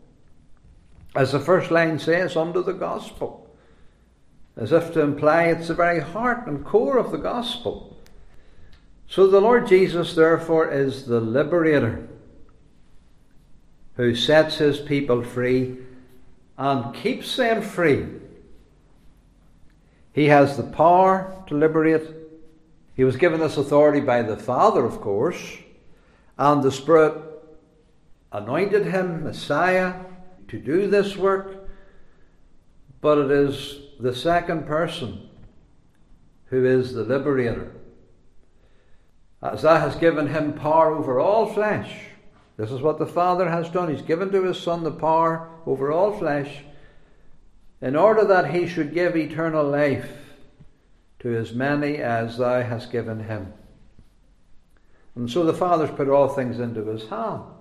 As 1.16 1.32
the 1.32 1.40
first 1.40 1.72
line 1.72 1.98
says, 1.98 2.38
under 2.38 2.62
the 2.62 2.74
gospel 2.74 3.47
as 4.58 4.72
if 4.72 4.92
to 4.94 5.02
imply 5.02 5.44
it's 5.44 5.68
the 5.68 5.74
very 5.74 6.00
heart 6.00 6.48
and 6.48 6.66
core 6.66 6.98
of 6.98 7.12
the 7.12 7.18
gospel. 7.18 7.96
So 9.08 9.28
the 9.28 9.40
Lord 9.40 9.68
Jesus, 9.68 10.16
therefore, 10.16 10.70
is 10.70 11.06
the 11.06 11.22
liberator 11.22 12.08
who 13.96 14.16
sets 14.16 14.58
his 14.58 14.80
people 14.80 15.24
free 15.24 15.78
and 16.58 16.94
keeps 16.94 17.36
them 17.36 17.62
free. 17.62 18.06
He 20.12 20.26
has 20.26 20.58
the 20.58 20.64
power 20.64 21.44
to 21.48 21.56
liberate. 21.56 22.02
He 22.96 23.04
was 23.04 23.16
given 23.16 23.40
this 23.40 23.58
authority 23.58 24.02
by 24.02 24.24
the 24.24 24.38
Father, 24.38 24.84
of 24.84 25.00
course, 25.00 25.58
and 26.38 26.64
the 26.64 26.72
Spirit 26.72 27.14
anointed 28.32 28.88
him, 28.88 29.24
Messiah, 29.24 29.94
to 30.48 30.60
do 30.60 30.88
this 30.88 31.16
work. 31.16 31.70
But 33.00 33.20
it 33.20 33.32
is 33.32 33.87
the 34.00 34.16
second 34.16 34.68
person, 34.68 35.30
who 36.46 36.66
is 36.66 36.94
the 36.94 37.04
liberator. 37.04 37.72
As 39.42 39.62
that 39.62 39.82
has 39.82 39.96
given 39.96 40.28
him 40.28 40.54
power 40.54 40.94
over 40.94 41.20
all 41.20 41.46
flesh. 41.54 41.94
This 42.58 42.72
is 42.72 42.82
what 42.82 42.98
the 42.98 43.06
Father 43.06 43.50
has 43.50 43.70
done. 43.70 43.90
He's 43.94 44.02
given 44.02 44.32
to 44.32 44.44
his 44.44 44.60
Son 44.60 44.84
the 44.84 44.92
power 44.92 45.50
over 45.66 45.92
all 45.92 46.18
flesh 46.18 46.64
in 47.82 47.96
order 47.96 48.26
that 48.26 48.52
he 48.54 48.68
should 48.68 48.94
give 48.94 49.16
eternal 49.16 49.64
life 49.64 50.12
to 51.20 51.36
as 51.36 51.54
many 51.54 51.98
as 51.98 52.38
thou 52.38 52.62
hast 52.64 52.92
given 52.92 53.20
him. 53.20 53.54
And 55.16 55.30
so 55.30 55.44
the 55.44 55.54
Father's 55.54 55.92
put 55.92 56.10
all 56.10 56.30
things 56.30 56.60
into 56.60 56.86
his 56.86 57.08
hand. 57.10 57.57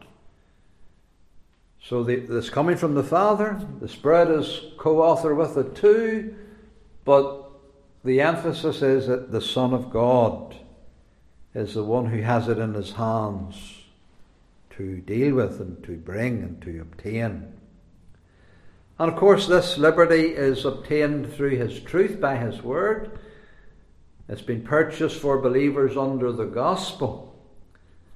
So 1.89 2.03
the, 2.03 2.17
this 2.17 2.51
coming 2.51 2.77
from 2.77 2.95
the 2.95 3.05
Father, 3.05 3.65
the 3.81 3.87
Spirit 3.87 4.29
is 4.29 4.61
co 4.77 5.01
author 5.03 5.37
with 5.37 5.57
it 5.57 5.77
too, 5.77 6.35
but 7.05 7.49
the 8.05 8.23
emphasis 8.23 8.83
is 8.83 9.07
that 9.07 9.31
the 9.31 9.41
Son 9.41 9.73
of 9.73 9.91
God 9.91 10.57
is 11.55 11.75
the 11.75 11.85
one 11.85 12.07
who 12.07 12.23
has 12.23 12.49
it 12.49 12.59
in 12.59 12.75
his 12.75 12.91
hands 12.91 13.85
to 14.71 14.97
deal 15.03 15.37
with 15.37 15.61
and 15.61 15.83
to 15.85 15.93
bring 15.93 16.43
and 16.43 16.61
to 16.63 16.81
obtain. 16.81 17.53
And 18.99 19.13
of 19.13 19.15
course, 19.15 19.47
this 19.47 19.79
liberty 19.79 20.31
is 20.31 20.65
obtained 20.65 21.33
through 21.35 21.57
his 21.57 21.79
truth 21.79 22.21
by 22.21 22.37
his 22.37 22.63
word. 22.63 23.17
It's 24.29 24.43
been 24.43 24.63
purchased 24.63 25.21
for 25.21 25.39
believers 25.39 25.97
under 25.97 26.33
the 26.33 26.47
gospel. 26.47 27.41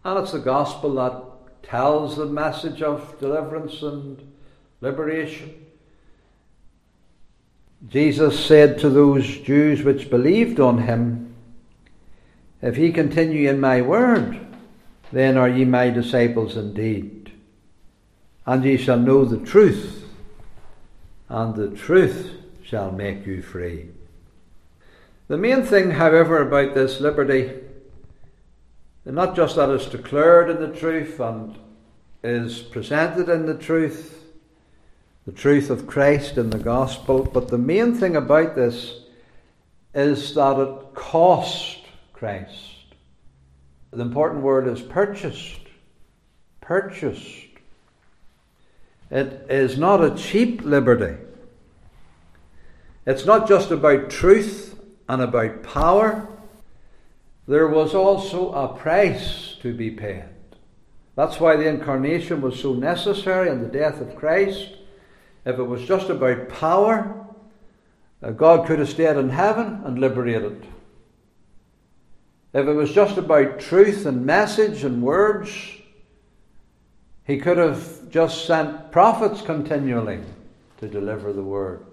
And 0.03 0.19
it's 0.19 0.33
the 0.33 0.41
gospel 0.41 0.95
that 0.95 1.30
tells 1.63 2.17
the 2.17 2.27
message 2.27 2.83
of 2.83 3.19
deliverance 3.19 3.83
and 3.83 4.33
liberation. 4.81 5.55
Jesus 7.89 8.45
said 8.45 8.79
to 8.79 8.91
those 8.91 9.27
Jews 9.39 9.83
which 9.83 10.11
believed 10.11 10.61
on 10.61 10.79
him, 10.79 11.35
If 12.61 12.77
ye 12.77 12.93
continue 12.93 13.49
in 13.49 13.61
my 13.61 13.81
word, 13.81 14.47
then 15.13 15.37
are 15.37 15.49
ye 15.49 15.65
my 15.65 15.91
disciples 15.91 16.57
indeed. 16.57 17.33
And 18.47 18.65
ye 18.65 18.77
shall 18.77 18.99
know 18.99 19.25
the 19.25 19.45
truth, 19.45 20.05
and 21.29 21.55
the 21.55 21.71
truth 21.71 22.33
shall 22.63 22.91
make 22.91 23.27
you 23.27 23.43
free. 23.43 23.89
The 25.29 25.39
main 25.39 25.63
thing, 25.63 25.93
however, 25.93 26.43
about 26.43 26.75
this 26.75 27.01
liberty, 27.01 27.53
not 29.05 29.35
just 29.35 29.57
that 29.57 29.71
it's 29.71 29.87
declared 29.87 30.51
in 30.51 30.61
the 30.61 30.77
truth 30.77 31.19
and 31.21 31.59
is 32.23 32.61
presented 32.61 33.29
in 33.29 33.47
the 33.47 33.57
truth, 33.57 34.25
the 35.27 35.33
truth 35.33 35.71
of 35.71 35.87
Christ 35.87 36.37
in 36.37 36.51
the 36.51 36.59
gospel. 36.59 37.25
But 37.25 37.49
the 37.49 37.59
main 37.59 37.95
thing 37.95 38.17
about 38.17 38.55
this 38.55 39.01
is 39.95 40.35
that 40.35 40.59
it 40.59 40.95
cost 40.95 41.79
Christ. 42.13 42.55
The 43.91 44.03
important 44.03 44.43
word 44.43 44.69
is 44.69 44.81
purchased. 44.81 45.61
Purchased. 46.61 47.47
It 49.11 49.47
is 49.51 49.77
not 49.77 50.05
a 50.05 50.15
cheap 50.15 50.63
liberty. 50.63 51.17
It's 53.07 53.25
not 53.25 53.49
just 53.49 53.71
about 53.71 54.11
truth 54.11 54.79
and 55.09 55.23
about 55.23 55.65
power. 55.65 56.29
There 57.47 57.69
was 57.69 57.95
also 57.95 58.53
a 58.53 58.69
price 58.77 59.57
to 59.61 59.75
be 59.75 59.91
paid. 59.91 60.25
That's 61.17 61.41
why 61.41 61.57
the 61.57 61.69
incarnation 61.69 62.41
was 62.41 62.61
so 62.61 62.73
necessary 62.75 63.51
and 63.51 63.63
the 63.63 63.69
death 63.69 64.01
of 64.01 64.17
Christ. 64.17 64.69
If 65.45 65.59
it 65.59 65.65
was 65.65 65.85
just 65.85 66.09
about 66.09 66.49
power, 66.49 67.27
uh, 68.23 68.31
God 68.31 68.67
could 68.67 68.79
have 68.79 68.89
stayed 68.89 69.17
in 69.17 69.31
heaven 69.31 69.83
and 69.85 69.99
liberated. 69.99 70.67
If 72.53 72.67
it 72.67 72.73
was 72.73 72.93
just 72.93 73.17
about 73.17 73.61
truth 73.61 74.07
and 74.07 74.27
message 74.27 74.85
and 74.85 75.03
words, 75.03 75.51
he 77.25 77.39
could 77.39 77.59
have 77.59 78.11
just 78.11 78.47
sent 78.47 78.91
prophets 78.91 79.41
continually 79.41 80.21
to 80.79 80.89
deliver 80.89 81.33
the 81.33 81.43
word. 81.43 81.85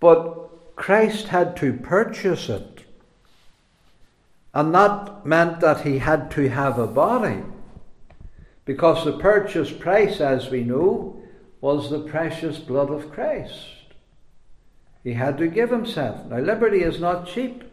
But 0.00 0.74
Christ 0.74 1.28
had 1.28 1.56
to 1.58 1.74
purchase 1.74 2.48
it. 2.48 2.71
And 4.54 4.74
that 4.74 5.24
meant 5.24 5.60
that 5.60 5.80
he 5.80 5.98
had 5.98 6.30
to 6.32 6.48
have 6.48 6.78
a 6.78 6.86
body. 6.86 7.42
Because 8.64 9.04
the 9.04 9.18
purchase 9.18 9.72
price, 9.72 10.20
as 10.20 10.50
we 10.50 10.62
know, 10.62 11.20
was 11.60 11.90
the 11.90 12.00
precious 12.00 12.58
blood 12.58 12.90
of 12.90 13.10
Christ. 13.10 13.66
He 15.02 15.14
had 15.14 15.38
to 15.38 15.48
give 15.48 15.70
himself. 15.70 16.26
Now, 16.26 16.38
liberty 16.38 16.82
is 16.82 17.00
not 17.00 17.26
cheap. 17.26 17.64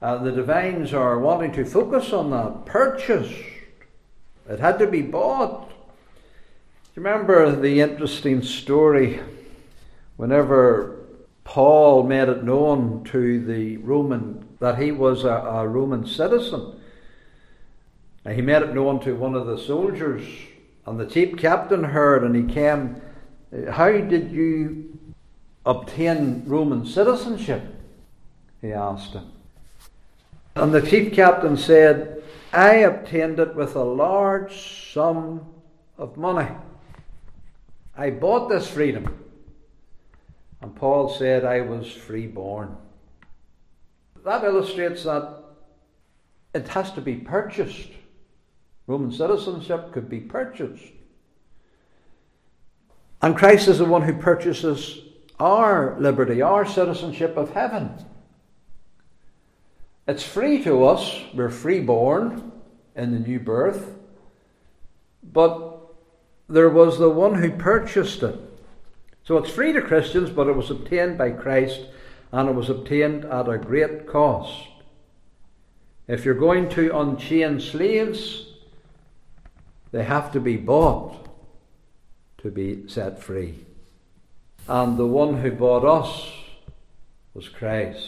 Uh, 0.00 0.18
the 0.18 0.32
divines 0.32 0.94
are 0.94 1.18
wanting 1.18 1.52
to 1.52 1.64
focus 1.64 2.12
on 2.12 2.30
that. 2.30 2.66
Purchased. 2.66 3.42
It 4.48 4.60
had 4.60 4.78
to 4.78 4.86
be 4.86 5.02
bought. 5.02 5.68
Do 5.68 5.74
you 6.96 7.02
remember 7.02 7.54
the 7.54 7.80
interesting 7.80 8.42
story 8.42 9.20
whenever 10.16 10.96
Paul 11.44 12.04
made 12.04 12.28
it 12.28 12.44
known 12.44 13.04
to 13.04 13.44
the 13.44 13.76
Roman 13.78 14.47
that 14.60 14.78
he 14.78 14.92
was 14.92 15.24
a, 15.24 15.28
a 15.28 15.66
Roman 15.66 16.06
citizen? 16.06 16.80
And 18.24 18.34
he 18.34 18.42
made 18.42 18.62
it 18.62 18.74
known 18.74 19.00
to 19.00 19.14
one 19.14 19.34
of 19.34 19.46
the 19.46 19.58
soldiers 19.58 20.24
and 20.88 20.98
the 20.98 21.04
chief 21.04 21.36
captain 21.36 21.84
heard 21.84 22.24
and 22.24 22.34
he 22.34 22.54
came, 22.54 23.02
How 23.70 23.90
did 23.90 24.32
you 24.32 24.98
obtain 25.66 26.44
Roman 26.46 26.86
citizenship? 26.86 27.62
He 28.62 28.72
asked 28.72 29.12
him. 29.12 29.30
And 30.56 30.72
the 30.72 30.80
chief 30.80 31.12
captain 31.12 31.58
said, 31.58 32.22
I 32.54 32.76
obtained 32.76 33.38
it 33.38 33.54
with 33.54 33.76
a 33.76 33.84
large 33.84 34.90
sum 34.94 35.46
of 35.98 36.16
money. 36.16 36.48
I 37.94 38.08
bought 38.08 38.48
this 38.48 38.70
freedom. 38.70 39.24
And 40.62 40.74
Paul 40.74 41.10
said, 41.10 41.44
I 41.44 41.60
was 41.60 41.92
freeborn. 41.92 42.78
That 44.24 44.44
illustrates 44.44 45.04
that 45.04 45.44
it 46.54 46.68
has 46.68 46.92
to 46.92 47.00
be 47.00 47.16
purchased. 47.16 47.90
Roman 48.86 49.12
citizenship 49.12 49.92
could 49.92 50.08
be 50.08 50.20
purchased. 50.20 50.92
And 53.20 53.36
Christ 53.36 53.68
is 53.68 53.78
the 53.78 53.84
one 53.84 54.02
who 54.02 54.14
purchases 54.14 55.00
our 55.38 55.98
liberty, 56.00 56.42
our 56.42 56.64
citizenship 56.64 57.36
of 57.36 57.52
heaven. 57.52 57.92
It's 60.06 60.22
free 60.22 60.62
to 60.64 60.84
us, 60.84 61.20
we're 61.34 61.50
freeborn 61.50 62.52
in 62.96 63.12
the 63.12 63.18
new 63.18 63.38
birth, 63.38 63.98
but 65.22 65.94
there 66.48 66.70
was 66.70 66.98
the 66.98 67.10
one 67.10 67.34
who 67.34 67.50
purchased 67.50 68.22
it. 68.22 68.40
So 69.24 69.36
it's 69.36 69.50
free 69.50 69.72
to 69.74 69.82
Christians, 69.82 70.30
but 70.30 70.48
it 70.48 70.56
was 70.56 70.70
obtained 70.70 71.18
by 71.18 71.32
Christ 71.32 71.82
and 72.32 72.48
it 72.48 72.54
was 72.54 72.68
obtained 72.68 73.24
at 73.24 73.48
a 73.48 73.58
great 73.58 74.06
cost. 74.06 74.68
If 76.06 76.24
you're 76.24 76.34
going 76.34 76.68
to 76.70 76.96
unchain 76.98 77.60
slaves, 77.60 78.46
they 79.92 80.04
have 80.04 80.32
to 80.32 80.40
be 80.40 80.56
bought 80.56 81.26
to 82.38 82.50
be 82.50 82.88
set 82.88 83.22
free. 83.22 83.54
And 84.68 84.96
the 84.96 85.06
one 85.06 85.40
who 85.40 85.50
bought 85.50 85.84
us 85.84 86.30
was 87.34 87.48
Christ. 87.48 88.06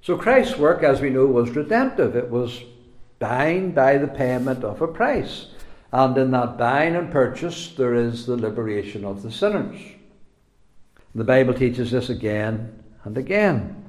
So 0.00 0.16
Christ's 0.16 0.58
work, 0.58 0.82
as 0.82 1.00
we 1.00 1.10
know, 1.10 1.26
was 1.26 1.50
redemptive. 1.50 2.16
It 2.16 2.30
was 2.30 2.62
buying 3.18 3.72
by 3.72 3.98
the 3.98 4.08
payment 4.08 4.64
of 4.64 4.80
a 4.82 4.88
price. 4.88 5.48
And 5.92 6.16
in 6.18 6.30
that 6.32 6.58
buying 6.58 6.96
and 6.96 7.10
purchase, 7.10 7.74
there 7.76 7.94
is 7.94 8.26
the 8.26 8.36
liberation 8.36 9.04
of 9.04 9.22
the 9.22 9.30
sinners. 9.30 9.80
The 11.14 11.24
Bible 11.24 11.54
teaches 11.54 11.90
this 11.90 12.10
again 12.10 12.82
and 13.06 13.16
again. 13.16 13.84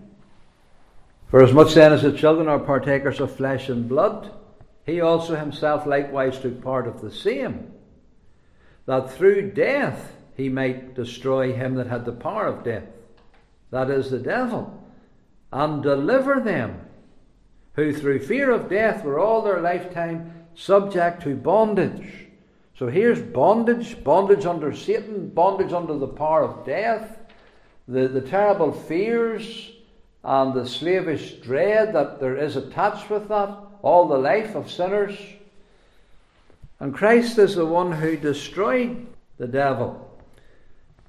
For 1.30 1.44
as 1.44 1.52
much 1.52 1.74
then 1.74 1.92
as 1.92 2.04
the 2.04 2.14
children 2.14 2.48
are 2.48 2.60
partakers 2.60 3.20
of 3.20 3.36
flesh 3.36 3.68
and 3.68 3.90
blood, 3.90 4.32
he 4.86 5.02
also 5.02 5.36
himself 5.36 5.88
likewise 5.88 6.40
took 6.40 6.62
part 6.62 6.88
of 6.88 7.02
the 7.02 7.12
same, 7.12 7.74
that 8.86 9.12
through 9.12 9.52
death 9.52 10.14
he 10.38 10.48
might 10.50 10.94
destroy 10.94 11.52
him 11.52 11.76
that 11.76 11.88
had 11.88 12.06
the 12.06 12.12
power 12.12 12.46
of 12.46 12.64
death, 12.64 12.86
that 13.72 13.90
is, 13.90 14.12
the 14.12 14.20
devil, 14.20 14.82
and 15.52 15.82
deliver 15.82 16.40
them 16.40 16.80
who 17.74 17.92
through 17.92 18.20
fear 18.20 18.52
of 18.52 18.70
death 18.70 19.04
were 19.04 19.20
all 19.20 19.42
their 19.42 19.62
lifetime 19.62 20.32
subject 20.54 21.24
to 21.24 21.36
bondage. 21.36 22.28
So 22.78 22.88
here's 22.88 23.22
bondage, 23.22 24.04
bondage 24.04 24.46
under 24.46 24.74
Satan, 24.76 25.30
bondage 25.30 25.74
under 25.74 25.98
the 25.98 26.08
power 26.08 26.44
of 26.44 26.66
death, 26.66 27.18
the, 27.88 28.08
the 28.08 28.22
terrible 28.22 28.72
fears 28.72 29.72
and 30.24 30.54
the 30.54 30.68
slavish 30.68 31.34
dread 31.36 31.94
that 31.94 32.20
there 32.20 32.36
is 32.36 32.56
attached 32.56 33.10
with 33.10 33.30
that 33.30 33.58
all 33.82 34.08
the 34.08 34.18
life 34.18 34.56
of 34.56 34.70
sinners. 34.70 35.18
And 36.80 36.94
Christ 36.94 37.38
is 37.38 37.56
the 37.56 37.66
one 37.66 37.92
who 37.92 38.18
destroyed 38.18 39.08
the 39.38 39.48
devil 39.48 40.04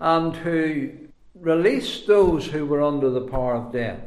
and 0.00 0.34
who 0.36 0.92
released 1.34 2.06
those 2.06 2.46
who 2.46 2.64
were 2.64 2.82
under 2.82 3.10
the 3.10 3.22
power 3.22 3.56
of 3.56 3.72
death. 3.72 4.04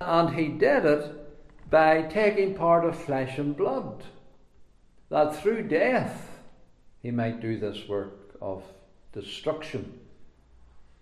And 0.00 0.34
he 0.34 0.48
did 0.48 0.84
it 0.84 1.70
by 1.70 2.02
taking 2.02 2.54
part 2.54 2.84
of 2.84 2.98
flesh 2.98 3.38
and 3.38 3.54
blood, 3.56 4.02
that 5.10 5.36
through 5.36 5.68
death 5.68 6.30
he 7.02 7.10
might 7.10 7.40
do 7.40 7.58
this 7.58 7.86
work 7.88 8.36
of 8.40 8.62
destruction 9.12 9.97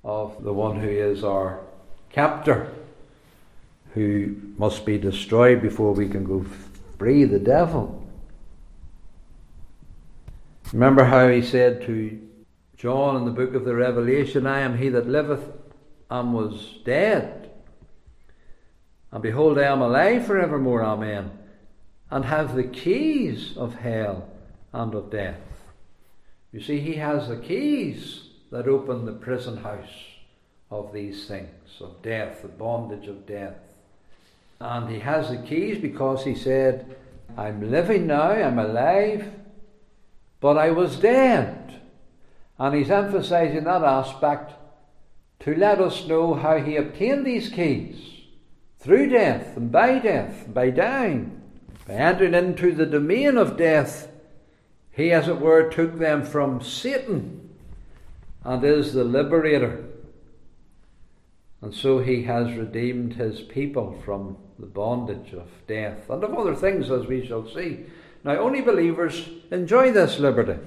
of 0.07 0.41
the 0.45 0.53
one 0.53 0.79
who 0.79 0.89
is 0.89 1.25
our 1.25 1.61
captor 2.11 2.73
who 3.93 4.37
must 4.57 4.87
be 4.87 4.97
destroyed 4.97 5.61
before 5.61 5.93
we 5.93 6.09
can 6.09 6.25
go 6.25 6.47
free 6.97 7.25
the 7.25 7.41
devil. 7.41 8.07
Remember 10.73 11.05
how 11.05 11.29
he 11.29 11.43
said 11.43 11.83
to 11.87 12.21
John 12.77 13.17
in 13.17 13.25
the 13.25 13.33
book 13.33 13.55
of 13.55 13.65
the 13.65 13.75
Revelation, 13.75 14.47
I 14.47 14.61
am 14.61 14.79
he 14.79 14.91
that 14.91 15.09
liveth 15.09 15.51
and 16.09 16.33
was 16.33 16.79
dead. 16.85 17.51
And 19.11 19.23
behold, 19.23 19.59
I 19.59 19.65
am 19.65 19.81
alive 19.81 20.27
forevermore, 20.27 20.85
Amen, 20.85 21.33
and 22.11 22.25
have 22.25 22.55
the 22.55 22.65
keys 22.65 23.57
of 23.57 23.75
hell 23.75 24.29
and 24.73 24.95
of 24.95 25.11
death. 25.11 25.41
You 26.53 26.61
see, 26.61 26.79
he 26.79 26.95
has 26.95 27.29
the 27.29 27.37
keys 27.37 28.26
that 28.57 28.69
open 28.69 29.05
the 29.05 29.13
prison 29.13 29.59
house 29.59 30.15
of 30.71 30.91
these 30.91 31.29
things, 31.29 31.79
of 31.83 32.01
death, 32.01 32.41
the 32.41 32.49
bondage 32.49 33.07
of 33.07 33.27
death. 33.27 33.59
And 34.59 34.89
he 34.89 35.01
has 35.01 35.29
the 35.29 35.37
keys 35.37 35.79
because 35.79 36.25
he 36.25 36.35
said, 36.35 36.97
I'm 37.37 37.71
living 37.71 38.07
now, 38.07 38.31
I'm 38.31 38.59
alive, 38.59 39.31
but 40.41 40.57
I 40.57 40.71
was 40.71 40.97
dead. 40.97 41.83
And 42.59 42.75
he's 42.75 42.91
emphasizing 42.91 43.65
that 43.65 43.83
aspect 43.83 44.55
to 45.41 45.55
let 45.55 45.79
us 45.79 46.07
know 46.07 46.33
how 46.33 46.57
he 46.57 46.77
obtained 46.77 47.27
these 47.27 47.51
keys 47.51 48.23
through 48.79 49.11
death 49.11 49.55
and 49.59 49.71
by 49.71 49.99
death, 49.99 50.47
by 50.49 50.71
dying, 50.71 51.43
by 51.87 51.93
entering 51.93 52.33
into 52.33 52.73
the 52.73 52.87
domain 52.87 53.37
of 53.37 53.59
death. 53.59 54.09
He, 54.93 55.13
as 55.13 55.29
it 55.29 55.43
were, 55.43 55.69
took 55.69 55.99
them 55.99 56.25
from 56.25 56.63
Satan 56.63 57.46
and 58.47 58.65
is 58.65 58.93
the 58.93 59.03
liberator. 59.03 59.85
And 61.61 61.75
so 61.75 61.99
he 61.99 62.23
has 62.23 62.57
redeemed 62.57 63.15
his 63.15 63.41
people 63.41 64.01
from 64.05 64.37
the 64.61 64.67
bondage 64.67 65.33
of 65.33 65.49
death 65.67 66.09
and 66.09 66.23
of 66.23 66.33
other 66.33 66.55
things, 66.55 66.89
as 66.89 67.07
we 67.07 67.27
shall 67.27 67.49
see. 67.53 67.87
Now, 68.23 68.39
only 68.39 68.61
believers 68.61 69.29
enjoy 69.51 69.91
this 69.91 70.21
liberty. 70.21 70.61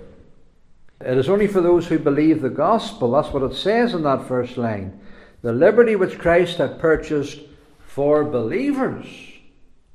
It 0.99 1.17
is 1.17 1.29
only 1.29 1.47
for 1.47 1.61
those 1.61 1.87
who 1.87 1.97
believe 1.97 2.41
the 2.41 2.49
gospel. 2.49 3.11
That's 3.11 3.33
what 3.33 3.49
it 3.49 3.55
says 3.55 3.93
in 3.93 4.03
that 4.03 4.27
first 4.27 4.57
line. 4.57 4.99
The 5.41 5.53
liberty 5.53 5.95
which 5.95 6.19
Christ 6.19 6.57
had 6.57 6.79
purchased 6.79 7.39
for 7.79 8.25
believers 8.25 9.07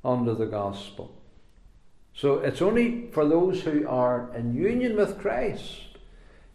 under 0.03 0.35
the 0.35 0.47
gospel. 0.47 1.14
So 2.14 2.38
it's 2.38 2.62
only 2.62 3.11
for 3.12 3.29
those 3.29 3.61
who 3.61 3.87
are 3.87 4.35
in 4.35 4.55
union 4.55 4.97
with 4.97 5.18
Christ. 5.18 5.93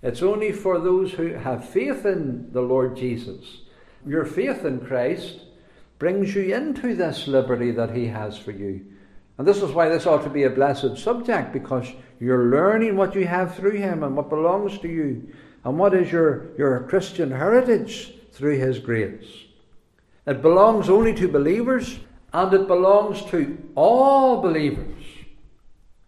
It's 0.01 0.21
only 0.21 0.51
for 0.51 0.79
those 0.79 1.11
who 1.11 1.33
have 1.33 1.69
faith 1.69 2.05
in 2.05 2.51
the 2.51 2.61
Lord 2.61 2.95
Jesus. 2.95 3.61
Your 4.05 4.25
faith 4.25 4.63
in 4.63 4.79
Christ 4.79 5.39
brings 5.97 6.33
you 6.33 6.55
into 6.55 6.95
this 6.95 7.27
liberty 7.27 7.71
that 7.71 7.95
He 7.95 8.07
has 8.07 8.37
for 8.37 8.51
you. 8.51 8.85
And 9.37 9.47
this 9.47 9.61
is 9.61 9.71
why 9.71 9.89
this 9.89 10.05
ought 10.05 10.23
to 10.23 10.29
be 10.29 10.43
a 10.43 10.49
blessed 10.49 10.97
subject, 10.97 11.53
because 11.53 11.87
you're 12.19 12.45
learning 12.45 12.95
what 12.95 13.15
you 13.15 13.25
have 13.25 13.55
through 13.55 13.77
Him 13.77 14.03
and 14.03 14.15
what 14.15 14.29
belongs 14.29 14.77
to 14.79 14.87
you, 14.87 15.33
and 15.63 15.77
what 15.77 15.93
is 15.93 16.11
your, 16.11 16.55
your 16.57 16.81
Christian 16.83 17.31
heritage 17.31 18.13
through 18.31 18.57
His 18.57 18.79
grace. 18.79 19.27
It 20.25 20.41
belongs 20.41 20.89
only 20.89 21.13
to 21.15 21.27
believers, 21.27 21.99
and 22.31 22.53
it 22.53 22.67
belongs 22.67 23.23
to 23.31 23.57
all 23.75 24.41
believers 24.41 24.99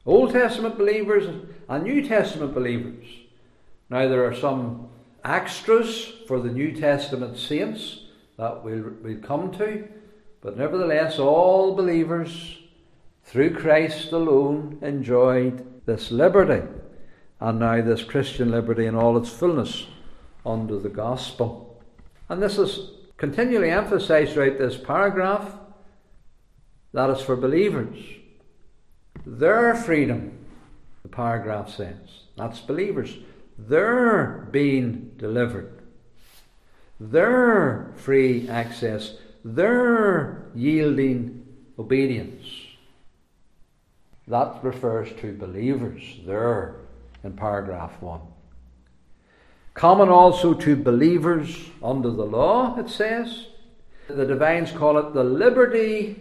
Old 0.06 0.32
Testament 0.32 0.78
believers 0.78 1.28
and 1.70 1.84
New 1.84 2.08
Testament 2.08 2.54
believers. 2.54 3.06
Now, 3.92 4.08
there 4.08 4.26
are 4.26 4.34
some 4.34 4.88
extras 5.26 6.06
for 6.26 6.40
the 6.40 6.50
New 6.50 6.72
Testament 6.72 7.38
saints 7.38 8.06
that 8.38 8.64
we'll, 8.64 8.94
we'll 9.04 9.20
come 9.20 9.52
to. 9.58 9.86
But 10.40 10.58
nevertheless, 10.58 11.20
all 11.20 11.76
believers 11.76 12.58
through 13.26 13.58
Christ 13.58 14.14
alone 14.14 14.80
enjoyed 14.82 15.86
this 15.86 16.10
liberty, 16.10 16.66
and 17.42 17.60
now 17.60 17.82
this 17.82 18.02
Christian 18.02 18.50
liberty 18.50 18.86
in 18.86 18.96
all 18.96 19.18
its 19.18 19.30
fullness 19.30 19.86
under 20.46 20.80
the 20.80 20.88
gospel. 20.88 21.84
And 22.30 22.42
this 22.42 22.58
is 22.58 22.92
continually 23.18 23.72
emphasized 23.72 24.32
throughout 24.32 24.58
this 24.58 24.78
paragraph 24.78 25.54
that 26.94 27.10
is 27.10 27.20
for 27.20 27.36
believers. 27.36 27.98
Their 29.26 29.76
freedom, 29.76 30.32
the 31.04 31.10
paragraph 31.10 31.70
says, 31.76 31.98
that's 32.38 32.62
believers. 32.62 33.18
They're 33.68 34.48
being 34.52 35.12
delivered 35.18 35.82
their 37.00 37.92
free 37.96 38.48
access, 38.48 39.16
their 39.44 40.46
yielding 40.54 41.46
obedience. 41.80 42.46
That 44.28 44.64
refers 44.64 45.12
to 45.22 45.34
believers 45.36 46.20
there 46.26 46.76
in 47.24 47.34
paragraph 47.34 48.00
1. 48.02 48.22
Common 49.74 50.10
also 50.10 50.54
to 50.54 50.76
believers 50.76 51.70
under 51.84 52.12
the 52.12 52.26
law, 52.26 52.78
it 52.78 52.90
says. 52.90 53.48
The 54.08 54.26
divines 54.26 54.72
call 54.72 54.98
it 54.98 55.14
the 55.14 55.24
liberty 55.24 56.20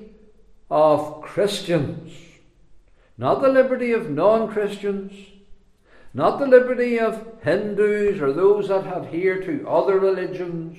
of 0.70 1.20
Christians. 1.22 2.12
Not 3.18 3.42
the 3.42 3.48
liberty 3.48 3.92
of 3.92 4.08
non 4.08 4.48
Christians, 4.48 5.12
not 6.12 6.38
the 6.38 6.46
liberty 6.46 6.98
of 6.98 7.24
Hindus 7.42 8.20
or 8.20 8.32
those 8.32 8.68
that 8.68 8.86
adhere 8.86 9.40
to 9.42 9.68
other 9.68 9.98
religions, 9.98 10.78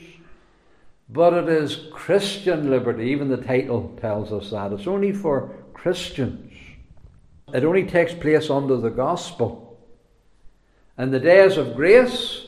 but 1.09 1.33
it 1.33 1.47
is 1.47 1.87
Christian 1.91 2.69
liberty. 2.69 3.05
Even 3.05 3.29
the 3.29 3.37
title 3.37 3.97
tells 4.01 4.31
us 4.31 4.51
that. 4.51 4.73
It's 4.73 4.87
only 4.87 5.13
for 5.13 5.55
Christians. 5.73 6.53
It 7.53 7.63
only 7.63 7.85
takes 7.85 8.13
place 8.13 8.49
under 8.49 8.77
the 8.77 8.89
gospel. 8.89 9.79
In 10.97 11.11
the 11.11 11.19
days 11.19 11.57
of 11.57 11.75
grace, 11.75 12.45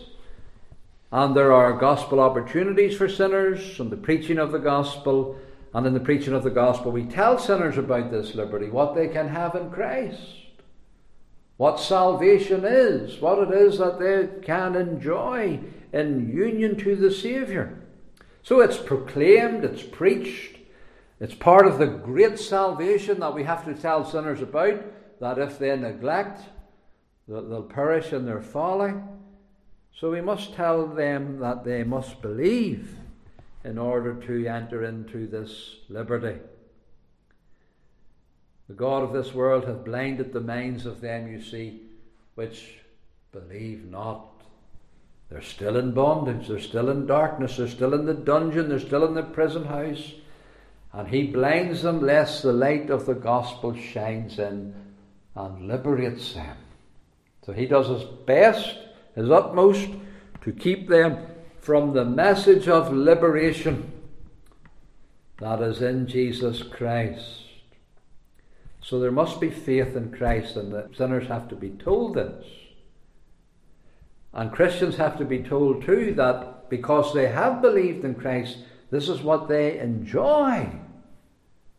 and 1.11 1.35
there 1.35 1.53
are 1.53 1.73
gospel 1.73 2.19
opportunities 2.19 2.97
for 2.97 3.07
sinners 3.07 3.79
and 3.79 3.91
the 3.91 3.97
preaching 3.97 4.39
of 4.39 4.51
the 4.51 4.59
gospel. 4.59 5.37
And 5.73 5.85
in 5.87 5.93
the 5.93 5.99
preaching 5.99 6.33
of 6.33 6.43
the 6.43 6.49
gospel, 6.49 6.91
we 6.91 7.03
tell 7.03 7.37
sinners 7.37 7.77
about 7.77 8.11
this 8.11 8.35
liberty, 8.35 8.69
what 8.69 8.93
they 8.93 9.07
can 9.07 9.27
have 9.27 9.55
in 9.55 9.71
Christ 9.71 10.42
what 11.63 11.79
salvation 11.79 12.65
is, 12.65 13.21
what 13.21 13.39
it 13.39 13.57
is 13.57 13.77
that 13.77 13.97
they 13.97 14.27
can 14.45 14.75
enjoy 14.75 15.57
in 15.93 16.29
union 16.29 16.75
to 16.75 16.93
the 16.93 17.09
Saviour. 17.09 17.79
So 18.41 18.59
it's 18.59 18.75
proclaimed, 18.75 19.63
it's 19.63 19.81
preached, 19.81 20.57
it's 21.21 21.33
part 21.33 21.65
of 21.65 21.79
the 21.79 21.87
great 21.87 22.37
salvation 22.37 23.21
that 23.21 23.33
we 23.33 23.45
have 23.45 23.63
to 23.63 23.73
tell 23.75 24.03
sinners 24.03 24.41
about, 24.41 24.83
that 25.21 25.39
if 25.39 25.57
they 25.57 25.73
neglect, 25.77 26.41
they'll 27.29 27.63
perish 27.63 28.11
in 28.11 28.25
their 28.25 28.41
folly. 28.41 28.95
So 29.97 30.11
we 30.11 30.19
must 30.19 30.55
tell 30.55 30.85
them 30.85 31.39
that 31.39 31.63
they 31.63 31.85
must 31.85 32.21
believe 32.21 32.93
in 33.63 33.77
order 33.77 34.15
to 34.15 34.47
enter 34.47 34.83
into 34.83 35.27
this 35.27 35.77
liberty. 35.87 36.41
The 38.67 38.73
God 38.73 39.03
of 39.03 39.13
this 39.13 39.33
world 39.33 39.65
hath 39.65 39.83
blinded 39.83 40.31
the 40.31 40.41
minds 40.41 40.85
of 40.85 41.01
them, 41.01 41.31
you 41.31 41.41
see, 41.41 41.81
which 42.35 42.79
believe 43.31 43.85
not. 43.89 44.29
They're 45.29 45.41
still 45.41 45.77
in 45.77 45.91
bondage, 45.93 46.47
they're 46.47 46.59
still 46.59 46.89
in 46.89 47.05
darkness, 47.05 47.57
they're 47.57 47.67
still 47.67 47.93
in 47.93 48.05
the 48.05 48.13
dungeon, 48.13 48.69
they're 48.69 48.79
still 48.79 49.05
in 49.05 49.15
the 49.15 49.23
prison 49.23 49.65
house. 49.65 50.13
And 50.93 51.07
he 51.07 51.27
blinds 51.27 51.81
them 51.81 52.01
lest 52.01 52.43
the 52.43 52.53
light 52.53 52.89
of 52.89 53.05
the 53.05 53.15
gospel 53.15 53.75
shines 53.75 54.37
in 54.37 54.75
and 55.35 55.67
liberates 55.67 56.33
them. 56.33 56.57
So 57.45 57.51
he 57.51 57.65
does 57.65 57.87
his 57.87 58.03
best, 58.03 58.77
his 59.15 59.29
utmost, 59.29 59.89
to 60.41 60.51
keep 60.51 60.87
them 60.87 61.25
from 61.59 61.93
the 61.93 62.05
message 62.05 62.67
of 62.67 62.93
liberation 62.93 63.91
that 65.39 65.61
is 65.61 65.81
in 65.81 66.07
Jesus 66.07 66.61
Christ. 66.61 67.42
So 68.83 68.99
there 68.99 69.11
must 69.11 69.39
be 69.39 69.49
faith 69.49 69.95
in 69.95 70.11
Christ, 70.11 70.57
and 70.57 70.71
the 70.71 70.89
sinners 70.95 71.27
have 71.27 71.47
to 71.49 71.55
be 71.55 71.69
told 71.69 72.15
this. 72.15 72.45
And 74.33 74.51
Christians 74.51 74.97
have 74.97 75.17
to 75.19 75.25
be 75.25 75.39
told 75.39 75.85
too 75.85 76.13
that 76.15 76.69
because 76.69 77.13
they 77.13 77.27
have 77.27 77.61
believed 77.61 78.03
in 78.03 78.15
Christ, 78.15 78.57
this 78.91 79.07
is 79.07 79.21
what 79.21 79.47
they 79.47 79.79
enjoy 79.79 80.69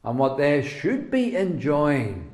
and 0.03 0.19
what 0.19 0.38
they 0.38 0.62
should 0.62 1.11
be 1.11 1.37
enjoying. 1.37 2.31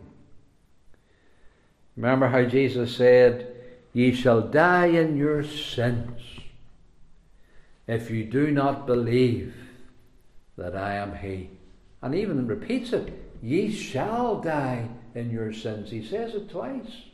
Remember 1.97 2.29
how 2.29 2.45
Jesus 2.45 2.97
said, 2.97 3.55
Ye 3.93 4.13
shall 4.15 4.41
die 4.41 4.87
in 4.87 5.17
your 5.17 5.43
sins 5.43 6.21
if 7.89 8.11
you 8.11 8.25
do 8.25 8.53
not 8.53 8.87
believe 8.87 9.55
that 10.57 10.77
I 10.77 10.95
am 10.95 11.17
He. 11.17 11.51
And 12.03 12.15
even 12.15 12.47
repeats 12.47 12.93
it, 12.93 13.30
Ye 13.43 13.73
shall 13.73 14.41
die 14.41 14.89
in 15.15 15.31
your 15.31 15.53
sins. 15.53 15.91
He 15.91 16.05
says 16.05 16.35
it 16.35 16.51
twice. 16.51 17.05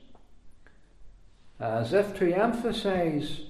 As 1.60 1.92
if 1.92 2.18
to 2.18 2.32
emphasize, 2.32 3.42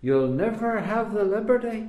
you'll 0.00 0.28
never 0.28 0.80
have 0.80 1.12
the 1.12 1.24
liberty. 1.24 1.88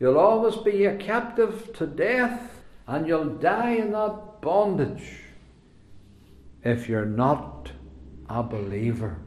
You'll 0.00 0.18
always 0.18 0.56
be 0.56 0.84
a 0.86 0.96
captive 0.96 1.72
to 1.74 1.86
death, 1.86 2.62
and 2.86 3.06
you'll 3.06 3.36
die 3.36 3.72
in 3.72 3.92
that 3.92 4.40
bondage 4.40 5.20
if 6.62 6.88
you're 6.88 7.04
not 7.04 7.72
a 8.28 8.42
believer. 8.42 9.18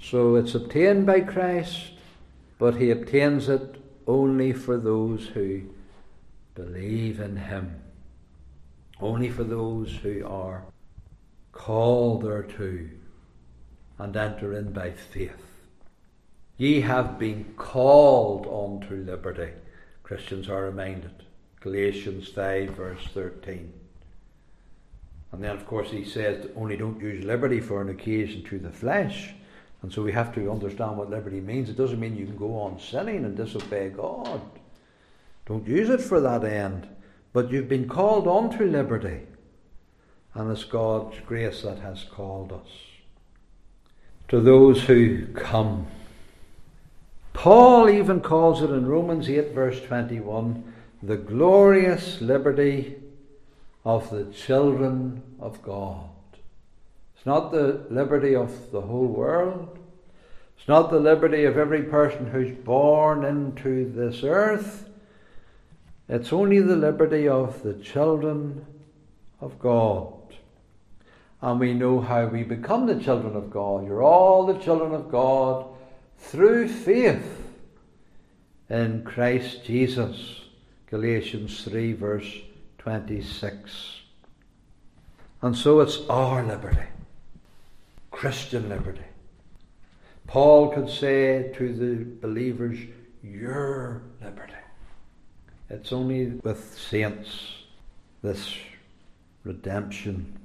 So 0.00 0.34
it's 0.36 0.54
obtained 0.54 1.06
by 1.06 1.20
Christ, 1.20 1.92
but 2.58 2.76
He 2.76 2.90
obtains 2.90 3.48
it 3.48 3.76
only 4.06 4.52
for 4.52 4.76
those 4.76 5.26
who 5.28 5.62
believe 6.54 7.20
in 7.20 7.36
Him. 7.36 7.82
Only 9.00 9.30
for 9.30 9.44
those 9.44 9.92
who 10.02 10.26
are 10.26 10.64
called 11.52 12.22
thereto 12.22 12.88
and 13.98 14.16
enter 14.16 14.52
in 14.52 14.72
by 14.72 14.90
faith. 14.90 15.46
Ye 16.58 16.80
have 16.80 17.18
been 17.18 17.44
called 17.56 18.46
unto 18.46 18.96
liberty, 18.96 19.52
Christians 20.02 20.48
are 20.48 20.64
reminded. 20.64 21.24
Galatians 21.60 22.28
5, 22.28 22.70
verse 22.70 23.06
13. 23.12 23.72
And 25.32 25.42
then, 25.42 25.50
of 25.50 25.66
course, 25.66 25.90
he 25.90 26.04
says, 26.04 26.48
only 26.56 26.76
don't 26.76 27.00
use 27.00 27.24
liberty 27.24 27.60
for 27.60 27.82
an 27.82 27.88
occasion 27.88 28.42
to 28.44 28.58
the 28.58 28.70
flesh. 28.70 29.34
And 29.82 29.92
so 29.92 30.02
we 30.02 30.12
have 30.12 30.34
to 30.34 30.50
understand 30.50 30.96
what 30.96 31.10
liberty 31.10 31.40
means. 31.40 31.68
It 31.68 31.76
doesn't 31.76 32.00
mean 32.00 32.16
you 32.16 32.26
can 32.26 32.36
go 32.36 32.58
on 32.58 32.80
sinning 32.80 33.24
and 33.24 33.36
disobey 33.36 33.90
God. 33.90 34.40
Don't 35.44 35.66
use 35.66 35.90
it 35.90 36.00
for 36.00 36.20
that 36.20 36.44
end. 36.44 36.88
But 37.36 37.52
you've 37.52 37.68
been 37.68 37.86
called 37.86 38.26
on 38.26 38.48
to 38.56 38.64
liberty. 38.64 39.20
And 40.32 40.50
it's 40.50 40.64
God's 40.64 41.18
grace 41.26 41.60
that 41.64 41.80
has 41.80 42.02
called 42.02 42.50
us. 42.50 42.66
To 44.28 44.40
those 44.40 44.84
who 44.84 45.26
come. 45.34 45.86
Paul 47.34 47.90
even 47.90 48.22
calls 48.22 48.62
it 48.62 48.70
in 48.70 48.86
Romans 48.86 49.28
8, 49.28 49.52
verse 49.52 49.82
21, 49.82 50.72
the 51.02 51.18
glorious 51.18 52.22
liberty 52.22 52.94
of 53.84 54.08
the 54.08 54.32
children 54.32 55.20
of 55.38 55.62
God. 55.62 56.08
It's 57.18 57.26
not 57.26 57.52
the 57.52 57.84
liberty 57.90 58.34
of 58.34 58.70
the 58.70 58.80
whole 58.80 59.08
world. 59.08 59.78
It's 60.56 60.68
not 60.68 60.90
the 60.90 61.00
liberty 61.00 61.44
of 61.44 61.58
every 61.58 61.82
person 61.82 62.28
who's 62.28 62.56
born 62.56 63.26
into 63.26 63.92
this 63.92 64.24
earth. 64.24 64.85
It's 66.08 66.32
only 66.32 66.60
the 66.60 66.76
liberty 66.76 67.28
of 67.28 67.62
the 67.62 67.74
children 67.74 68.64
of 69.40 69.58
God. 69.58 70.12
And 71.42 71.60
we 71.60 71.74
know 71.74 72.00
how 72.00 72.26
we 72.26 72.42
become 72.42 72.86
the 72.86 73.00
children 73.00 73.36
of 73.36 73.50
God. 73.50 73.84
You're 73.86 74.02
all 74.02 74.46
the 74.46 74.58
children 74.58 74.94
of 74.94 75.10
God 75.10 75.66
through 76.18 76.68
faith 76.68 77.52
in 78.70 79.02
Christ 79.04 79.64
Jesus. 79.64 80.42
Galatians 80.88 81.64
3, 81.64 81.92
verse 81.94 82.32
26. 82.78 84.00
And 85.42 85.56
so 85.56 85.80
it's 85.80 85.98
our 86.08 86.44
liberty, 86.44 86.86
Christian 88.10 88.68
liberty. 88.68 89.00
Paul 90.26 90.72
could 90.72 90.88
say 90.88 91.52
to 91.56 91.72
the 91.72 92.04
believers, 92.20 92.78
Your 93.22 94.02
liberty. 94.22 94.54
It's 95.68 95.92
only 95.92 96.26
with 96.44 96.78
saints 96.78 97.64
this 98.22 98.54
redemption 99.42 100.38